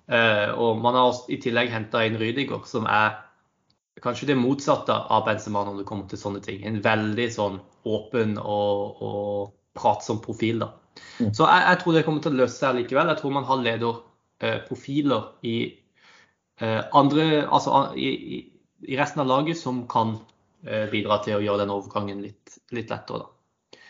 Eh, 0.05 0.51
og 0.53 0.81
man 0.85 0.97
har 0.99 1.21
i 1.33 1.38
tillegg 1.40 1.73
henta 1.73 2.03
inn 2.05 2.19
Rydiger, 2.21 2.64
som 2.69 2.88
er 2.90 3.17
kanskje 4.05 4.29
det 4.33 4.37
motsatte 4.37 4.93
av 4.93 5.25
Benzema 5.29 5.62
når 5.64 5.81
det 5.81 5.87
kommer 5.88 6.09
til 6.11 6.21
sånne 6.21 6.43
ting. 6.45 6.64
En 6.69 6.81
veldig 6.85 7.29
sånn 7.33 7.61
åpen 7.88 8.37
og, 8.40 9.05
og 9.05 9.55
pratsom 9.79 10.21
profil. 10.25 10.61
da. 10.64 10.73
Mm. 11.21 11.33
Så 11.33 11.47
jeg, 11.47 11.62
jeg, 11.69 11.81
tror 11.81 11.97
det 11.97 12.05
kommer 12.07 12.25
til 12.25 12.37
å 12.37 12.43
løse 12.43 12.59
seg 12.59 12.77
likevel. 12.81 13.12
Jeg 13.12 13.23
tror 13.23 13.37
man 13.38 13.49
har 13.49 13.64
lederprofiler 13.64 15.31
i 15.49 15.57
eh, 16.61 16.83
andre 16.93 17.47
Altså 17.49 17.87
i, 17.97 18.11
i, 18.38 18.97
resten 18.99 19.25
av 19.25 19.31
laget 19.31 19.57
som 19.59 19.87
kan 19.88 20.19
eh, 20.67 20.85
bidra 20.93 21.23
til 21.25 21.38
å 21.38 21.45
gjøre 21.45 21.64
den 21.64 21.73
overgangen 21.75 22.21
litt, 22.27 22.59
litt 22.77 22.93
lettere. 22.93 23.25
da. 23.25 23.81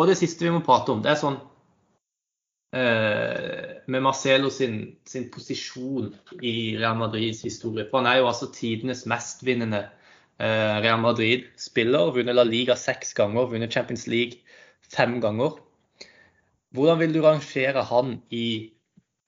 Og 0.00 0.08
det 0.08 0.16
siste 0.16 0.46
vi 0.46 0.52
må 0.54 0.62
prate 0.64 0.94
om, 0.94 1.02
det 1.04 1.10
er 1.12 1.20
sånn 1.20 1.40
Eh, 2.70 3.69
med 3.90 4.04
Marcelo 4.04 4.50
sin, 4.54 4.96
sin, 5.08 5.28
posisjon 5.32 6.12
i 6.42 6.76
Real 6.78 6.98
Madrids 6.98 7.42
historie. 7.42 7.86
For 7.90 8.00
han 8.00 8.10
er 8.10 8.20
jo 8.20 8.28
altså 8.30 8.50
tidenes 8.54 9.04
mestvinnende 9.10 9.82
eh, 10.38 10.76
Real 10.84 11.00
Madrid-spiller. 11.02 12.12
Vunnet 12.14 12.38
La 12.38 12.46
Liga 12.46 12.76
seks 12.78 13.14
ganger, 13.18 13.50
vunnet 13.50 13.72
Champions 13.74 14.06
League 14.10 14.42
fem 14.90 15.18
ganger. 15.22 15.58
Hvordan 16.74 17.00
vil 17.00 17.16
du 17.16 17.24
rangere 17.24 17.82
han 17.88 18.20
i 18.30 18.70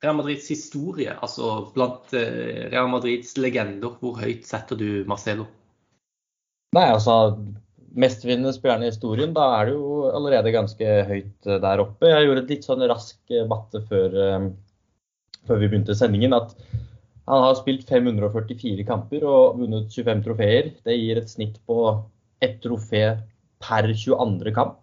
Real 0.03 0.17
Madrids 0.19 0.49
historie, 0.51 1.15
altså 1.23 1.73
blant 1.75 2.15
eh, 2.15 2.69
Real 2.71 2.91
Madrids 2.91 3.37
legender? 3.39 3.99
Hvor 3.99 4.21
høyt 4.23 4.47
setter 4.47 4.79
du 4.79 5.03
Marcelo? 5.11 5.49
Nei, 6.73 6.89
altså 6.89 7.37
mestvinnende 7.99 8.53
spillerne 8.55 8.87
i 8.87 8.93
historien, 8.93 9.33
da 9.37 9.49
er 9.59 9.69
det 9.69 9.75
jo 9.77 10.11
allerede 10.13 10.55
ganske 10.55 10.93
høyt 11.09 11.49
eh, 11.49 11.61
der 11.63 11.83
oppe. 11.85 12.11
Jeg 12.11 12.29
gjorde 12.29 12.45
et 12.45 12.53
litt 12.55 12.69
sånn 12.69 12.85
rask 12.91 13.35
eh, 13.35 13.47
matte 13.49 13.83
før, 13.89 14.17
eh, 14.27 14.47
før, 15.49 15.61
vi 15.61 15.69
begynte 15.69 15.97
sendingen. 15.99 16.37
at 16.37 16.55
han 17.29 17.45
har 17.45 17.55
spilt 17.55 17.87
544 17.89 18.87
kamper 18.89 19.27
og 19.29 19.61
vunnet 19.61 19.93
25 19.93 20.25
trofeer. 20.25 20.73
Det 20.85 20.97
gir 20.97 21.21
et 21.21 21.31
snitt 21.31 21.61
på 21.69 21.85
ett 22.43 22.59
trofé 22.65 23.05
per 23.63 23.87
22. 23.95 24.55
kamp. 24.57 24.81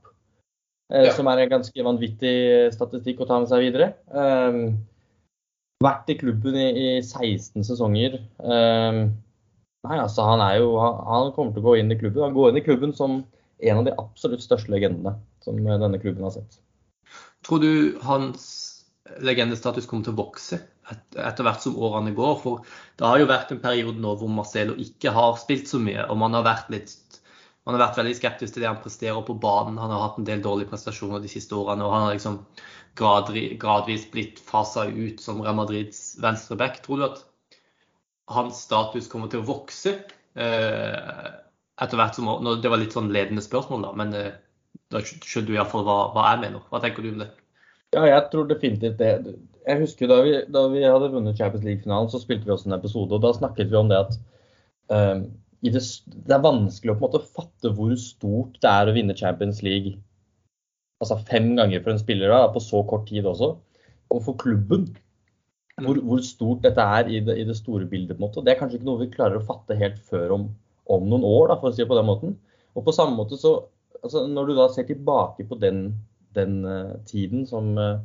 Ja. 0.89 1.11
Som 1.13 1.27
er 1.29 1.43
en 1.43 1.51
ganske 1.51 1.83
vanvittig 1.85 2.71
statistikk 2.73 3.19
å 3.21 3.27
ta 3.29 3.41
med 3.41 3.51
seg 3.51 3.67
videre. 3.67 3.91
Um, 4.09 4.79
vært 5.83 6.09
i 6.09 6.15
klubben 6.17 6.55
i, 6.57 6.69
i 6.71 6.87
16 7.03 7.67
sesonger. 7.67 8.15
Um, 8.39 9.11
Nei, 9.87 9.97
altså 9.97 10.25
han 10.27 10.41
er 10.43 10.57
jo 10.59 10.73
Han 10.79 11.29
kommer 11.35 11.53
til 11.55 11.63
å 11.63 11.69
gå 11.69 11.75
inn 11.79 11.93
i 11.93 11.99
klubben. 11.99 12.25
Han 12.25 12.35
går 12.35 12.51
inn 12.51 12.61
i 12.61 12.65
klubben 12.65 12.95
som 12.95 13.21
en 13.59 13.81
av 13.81 13.85
de 13.87 13.95
absolutt 13.99 14.43
største 14.43 14.71
legendene 14.71 15.17
som 15.43 15.59
denne 15.59 15.99
klubben 16.01 16.25
har 16.27 16.35
sett. 16.35 16.59
Tror 17.47 17.63
du 17.63 17.99
hans 18.03 18.43
legendestatus 19.23 19.87
kommer 19.87 20.07
til 20.07 20.15
å 20.15 20.21
vokse 20.21 20.59
etter 20.89 21.45
hvert 21.45 21.63
som 21.63 21.77
årene 21.79 22.15
går? 22.15 22.35
For 22.43 22.63
det 22.99 23.07
har 23.07 23.19
jo 23.21 23.29
vært 23.29 23.53
en 23.55 23.61
periode 23.63 23.99
nå 24.03 24.15
hvor 24.19 24.31
Marcelo 24.31 24.75
ikke 24.79 25.13
har 25.15 25.39
spilt 25.41 25.71
så 25.71 25.79
mye, 25.81 26.05
og 26.07 26.19
man 26.19 26.35
har 26.37 26.47
vært 26.47 26.73
litt 26.75 26.97
man 27.67 27.75
har 27.75 27.83
vært 27.83 27.99
veldig 27.99 28.15
skeptisk 28.17 28.55
til 28.55 28.63
det 28.63 28.69
han 28.69 28.79
presterer 28.81 29.19
på 29.27 29.35
banen. 29.37 29.75
Han 29.77 29.91
har 29.93 29.99
hatt 30.01 30.15
en 30.17 30.25
del 30.25 30.39
dårlige 30.41 30.71
prestasjoner 30.71 31.21
de 31.21 31.29
siste 31.29 31.53
årene, 31.53 31.85
og 31.85 31.93
han 31.93 32.05
har 32.07 32.15
liksom 32.15 32.39
gradvis 32.97 34.07
blitt 34.09 34.39
fasa 34.41 34.87
ut 34.89 35.21
som 35.21 35.43
Real 35.43 35.57
Madrids 35.59 36.15
venstreback. 36.23 36.79
Tror 36.81 36.97
du 36.97 37.05
at 37.11 37.21
hans 38.29 38.63
status 38.67 39.09
kommer 39.11 39.31
til 39.31 39.41
å 39.41 39.47
vokse 39.47 39.95
eh, 40.39 41.27
etter 41.79 41.99
hvert 41.99 42.17
som 42.17 42.29
Det 42.61 42.71
var 42.71 42.81
litt 42.81 42.95
sånn 42.95 43.11
ledende 43.13 43.43
spørsmål, 43.43 43.87
da, 43.87 43.91
men 43.97 44.15
eh, 44.17 44.31
da 44.93 45.01
skjønner 45.03 45.47
du 45.47 45.53
iallfall 45.55 45.85
hva, 45.87 45.99
hva 46.15 46.31
jeg 46.31 46.43
mener. 46.45 46.65
Hva 46.69 46.81
tenker 46.83 47.05
du 47.05 47.13
om 47.13 47.23
det? 47.23 47.29
Ja, 47.95 48.03
jeg 48.05 48.25
tror 48.31 48.49
definitivt 48.49 48.99
det. 49.01 49.35
Jeg 49.65 49.81
husker 49.83 50.09
da 50.09 50.19
vi, 50.25 50.35
da 50.53 50.65
vi 50.71 50.83
hadde 50.85 51.11
vunnet 51.13 51.37
Champions 51.37 51.65
League-finalen, 51.65 52.09
så 52.11 52.21
spilte 52.21 52.45
vi 52.45 52.53
også 52.53 52.69
en 52.69 52.77
episode, 52.77 53.15
og 53.15 53.23
da 53.25 53.33
snakket 53.37 53.71
vi 53.71 53.77
om 53.79 53.89
det 53.89 53.97
at 54.01 54.13
um, 54.93 55.23
det, 55.65 55.81
det, 55.81 56.33
er 56.33 56.45
vanskelig 56.45 56.93
å 56.93 56.97
på 56.97 57.03
en 57.03 57.07
måte 57.07 57.33
fatte 57.35 57.73
hvor 57.77 57.95
stort 57.99 58.59
det 58.61 58.69
er 58.69 58.89
å 58.89 58.95
vinne 58.95 59.17
Champions 59.17 59.63
League 59.65 59.97
altså 60.99 61.19
fem 61.29 61.51
ganger 61.57 61.83
for 61.83 61.93
en 61.93 62.01
spiller 62.01 62.31
da, 62.31 62.47
på 62.53 62.61
så 62.63 62.81
kort 62.87 63.07
tid 63.09 63.27
også. 63.27 63.53
Og 64.09 64.23
for 64.25 64.37
klubben 64.41 64.89
hvor, 65.83 65.99
hvor, 66.05 66.21
stort 66.25 66.63
dette 66.65 66.83
er 66.99 67.09
i 67.09 67.21
det, 67.25 67.37
i 67.41 67.47
det, 67.47 67.55
store 67.57 67.87
bildet. 67.89 68.17
på 68.17 68.23
en 68.23 68.27
måte. 68.27 68.43
Det 68.45 68.53
er 68.53 68.59
kanskje 68.59 68.79
ikke 68.79 68.89
noe 68.89 69.01
vi 69.01 69.09
klarer 69.13 69.39
å 69.39 69.47
fatte 69.47 69.77
helt 69.79 69.99
før 70.09 70.35
om, 70.37 70.45
om 70.91 71.09
noen 71.09 71.25
år, 71.27 71.49
da, 71.51 71.59
for 71.61 71.71
å 71.71 71.75
si 71.75 71.83
det 71.83 71.89
på 71.89 71.97
den 71.99 72.09
måten. 72.09 72.37
Og 72.77 72.85
på 72.85 72.95
samme 72.95 73.17
måte 73.17 73.39
så, 73.39 73.57
altså 74.03 74.27
Når 74.29 74.47
du 74.47 74.55
da 74.57 74.69
ser 74.71 74.87
tilbake 74.87 75.45
på 75.49 75.57
den, 75.59 75.89
den 76.37 76.61
uh, 76.65 76.95
tiden 77.09 77.47
som 77.49 77.73
uh, 77.77 77.99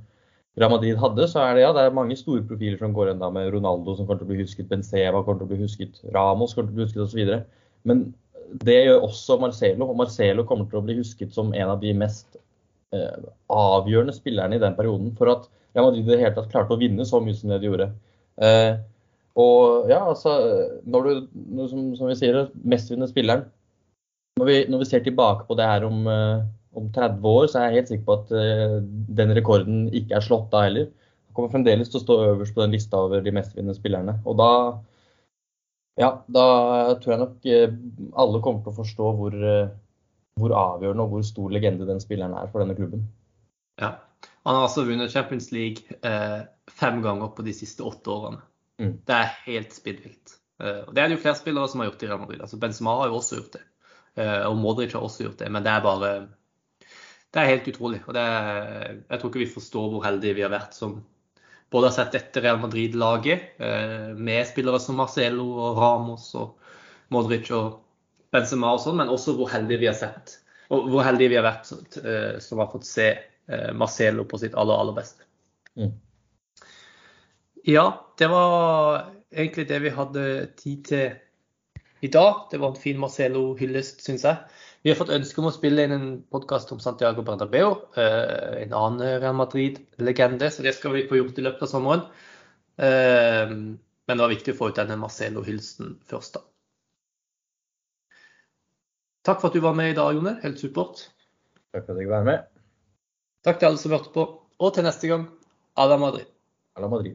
Real 0.58 0.72
Madrid 0.72 0.98
hadde, 0.98 1.28
så 1.30 1.42
er 1.42 1.54
det 1.54 1.64
ja, 1.64 1.72
det 1.74 1.84
er 1.84 1.94
mange 1.94 2.16
store 2.18 2.44
profiler 2.46 2.78
som 2.78 2.94
går 2.94 3.12
enda 3.12 3.30
med 3.34 3.50
Ronaldo 3.54 3.96
som 3.96 4.06
kommer 4.06 4.22
til 4.22 4.28
å 4.28 4.32
bli 4.32 4.42
husket, 4.44 4.68
Benzema 4.70 5.22
kommer 5.22 5.42
til 5.42 5.48
å 5.48 5.52
bli 5.52 5.64
husket, 5.64 5.98
Ramos 6.14 6.54
kommer 6.54 6.70
til 6.70 6.76
å 6.76 6.78
bli 6.78 6.87
husket 6.87 7.02
osv. 7.04 7.32
Men 7.90 8.04
det 8.62 8.76
gjør 8.84 9.08
også 9.08 9.38
Marcelo, 9.42 9.88
og 9.90 9.98
Marcelo 9.98 10.44
kommer 10.46 10.68
til 10.70 10.78
å 10.78 10.84
bli 10.87 10.98
husket 11.00 11.34
som 11.34 11.50
en 11.54 11.72
av 11.72 11.80
de 11.82 11.90
mest 11.98 12.38
avgjørende 13.52 14.14
spillerne 14.16 14.57
i 14.57 14.62
den 14.62 14.76
perioden. 14.78 15.12
for 15.18 15.33
at 15.33 15.48
Real 15.74 15.88
Madrid 15.88 16.07
i 16.07 16.12
det 16.12 16.20
hele 16.22 16.35
tatt 16.37 16.50
klarte 16.52 16.74
å 16.76 16.80
vinne 16.80 17.07
så 17.09 17.20
mye 17.22 17.37
som 17.37 17.50
det 17.50 17.61
de 17.62 17.68
gjorde. 17.68 17.88
Eh, 18.42 18.76
og 19.38 19.90
ja, 19.90 20.00
altså 20.07 20.33
Når 20.87 21.07
du, 21.07 21.12
som, 21.70 21.88
som, 21.98 22.07
vi 22.11 22.16
sier, 22.18 22.44
mestvinner 22.62 23.11
spilleren 23.11 23.48
når 24.38 24.46
vi, 24.46 24.57
når 24.70 24.83
vi, 24.83 24.87
ser 24.90 25.02
tilbake 25.07 25.46
på 25.46 25.54
det 25.59 25.66
her 25.66 25.85
om, 25.87 26.07
eh, 26.11 26.40
om, 26.74 26.88
30 26.94 27.26
år, 27.30 27.44
så 27.46 27.61
er 27.61 27.68
jeg 27.68 27.76
helt 27.78 27.90
sikker 27.92 28.07
på 28.09 28.16
at 28.18 28.33
eh, 28.35 28.78
den 29.20 29.35
rekorden 29.37 29.85
ikke 29.94 30.16
er 30.18 30.26
slått 30.26 30.48
da 30.50 30.64
heller. 30.66 30.88
Han 31.28 31.37
kommer 31.37 31.52
fremdeles 31.52 31.90
til 31.90 32.00
å 32.00 32.02
stå 32.02 32.16
øverst 32.33 32.57
på 32.57 32.64
den 32.64 32.74
lista 32.74 32.98
over 32.98 33.22
de 33.22 33.35
mestvinnende 33.35 33.76
spillerne. 33.78 34.16
Og 34.26 34.38
da 34.40 34.50
ja, 36.00 36.11
da 36.26 36.46
tror 36.98 37.12
jeg 37.12 37.22
nok 37.22 37.46
eh, 37.46 37.74
alle 38.18 38.42
kommer 38.42 38.64
til 38.64 38.72
å 38.72 38.78
forstå 38.80 39.11
hvor, 39.20 39.38
eh, 39.38 39.70
hvor 40.40 40.55
avgjørende 40.59 41.05
og 41.05 41.12
hvor 41.12 41.27
stor 41.27 41.53
legende 41.55 41.87
den 41.88 42.03
spilleren 42.03 42.35
er 42.38 42.51
for 42.51 42.62
denne 42.62 42.77
klubben. 42.79 43.07
Ja, 43.81 43.97
han 44.44 44.57
har 44.57 44.66
altså 44.66 44.85
vunnet 44.87 45.12
Champions 45.12 45.51
League 45.55 45.99
eh, 46.03 46.47
fem 46.70 47.03
ganger 47.03 47.31
på 47.37 47.44
de 47.47 47.55
siste 47.57 47.85
åtte 47.87 48.11
årene. 48.11 48.42
Mm. 48.83 48.97
Det 49.07 49.16
er 49.16 49.37
helt 49.47 49.77
spinnvilt. 49.77 50.38
Eh, 50.62 50.83
det 50.90 51.03
er 51.03 51.09
det 51.09 51.18
jo 51.18 51.23
flere 51.23 51.38
spillere 51.38 51.70
som 51.70 51.83
har 51.83 51.90
gjort 51.90 52.03
i 52.03 52.11
Real 52.11 52.23
Madrid. 52.25 52.42
Altså 52.42 52.59
Benzema 52.61 52.97
har 53.01 53.12
jo 53.12 53.20
også 53.20 53.40
gjort 53.40 53.59
det. 53.59 53.64
Eh, 54.14 54.42
og 54.49 54.59
Modric 54.59 54.94
har 54.94 55.07
også 55.07 55.29
gjort 55.29 55.38
det. 55.42 55.51
Men 55.53 55.66
det 55.66 55.73
er 55.73 55.85
bare 55.85 56.14
Det 57.35 57.42
er 57.42 57.51
helt 57.51 57.68
utrolig. 57.68 58.03
Og 58.07 58.14
er, 58.14 59.01
jeg 59.11 59.18
tror 59.18 59.31
ikke 59.31 59.42
vi 59.42 59.55
forstår 59.55 59.88
hvor 59.90 60.05
heldige 60.05 60.37
vi 60.38 60.44
har 60.47 60.53
vært 60.55 60.75
som 60.75 61.01
både 61.70 61.88
har 61.88 61.97
sett 61.97 62.12
dette 62.14 62.42
Real 62.42 62.61
Madrid-laget 62.62 63.59
eh, 63.59 64.12
med 64.14 64.47
spillere 64.47 64.79
som 64.79 65.01
Marcelo 65.01 65.49
og 65.59 65.81
Ramos 65.81 66.29
og 66.38 66.61
Modric 67.11 67.51
og 67.51 67.81
Benzema 68.35 68.73
og 68.75 68.83
sånn, 68.83 68.99
men 68.99 69.12
også 69.12 69.37
hvor 69.38 69.53
heldige 69.53 69.85
vi 69.85 69.92
har 69.92 69.99
sett 69.99 70.40
og 70.73 70.88
hvor 70.90 71.05
heldige 71.07 71.31
vi 71.31 71.37
har 71.38 71.44
vært 71.44 71.99
eh, 72.01 72.37
som 72.42 72.59
har 72.59 72.70
fått 72.73 72.87
se 72.88 73.12
Eh, 73.47 73.73
Marcelo 73.73 74.25
på 74.25 74.38
sitt 74.40 74.55
aller, 74.55 74.75
aller 74.81 74.97
beste. 74.97 75.27
Mm. 75.77 75.92
Ja, 77.68 77.85
det 78.18 78.29
var 78.33 79.11
egentlig 79.33 79.66
det 79.68 79.81
vi 79.85 79.92
hadde 79.92 80.25
tid 80.57 80.85
til 80.88 82.05
i 82.05 82.09
dag. 82.12 82.47
Det 82.51 82.61
var 82.61 82.73
en 82.73 82.81
fin 82.81 83.01
Marcelo-hyllest, 83.01 84.05
syns 84.05 84.25
jeg. 84.25 84.61
Vi 84.85 84.92
har 84.92 84.99
fått 85.01 85.12
ønske 85.16 85.40
om 85.40 85.49
å 85.49 85.55
spille 85.55 85.85
inn 85.85 85.97
en 85.97 86.09
podkast 86.33 86.73
om 86.73 86.81
Santiago 86.81 87.25
Bernabeu, 87.25 87.77
eh, 88.01 88.64
en 88.64 88.77
annen 88.77 89.20
Real 89.20 89.37
Madrid-legende, 89.37 90.51
så 90.53 90.64
det 90.64 90.75
skal 90.77 90.97
vi 90.97 91.07
få 91.09 91.20
gjort 91.20 91.40
i 91.40 91.47
løpet 91.47 91.66
av 91.68 91.73
sommeren. 91.73 92.07
Men 92.75 93.79
det 94.11 94.18
var 94.18 94.33
viktig 94.33 94.51
å 94.51 94.57
få 94.59 94.68
ut 94.73 94.81
denne 94.81 94.97
Marcelo-hylsten 94.99 95.94
først, 96.11 96.35
da. 96.35 96.53
Takk 99.24 99.40
for 99.40 99.48
at 99.48 99.54
du 99.56 99.60
var 99.64 99.76
med 99.76 99.90
i 99.90 99.96
dag, 99.96 100.14
Jone. 100.14 100.38
Helt 100.42 100.58
supert. 100.60 101.10
Takk 101.72 101.87
for 101.87 101.96
at 101.96 102.00
jeg 102.02 102.10
var 102.10 102.24
med. 102.26 102.44
Takk 103.44 103.60
til 103.60 103.68
alle 103.70 103.80
som 103.80 103.92
hørte 103.92 104.12
på, 104.12 104.24
og 104.60 104.70
til 104.74 104.84
neste 104.84 105.08
gang, 105.08 105.28
à 105.76 105.84
la 105.88 105.96
Madrid. 106.00 106.24
À 106.76 106.80
la 106.80 106.88
Madrid. 106.88 107.12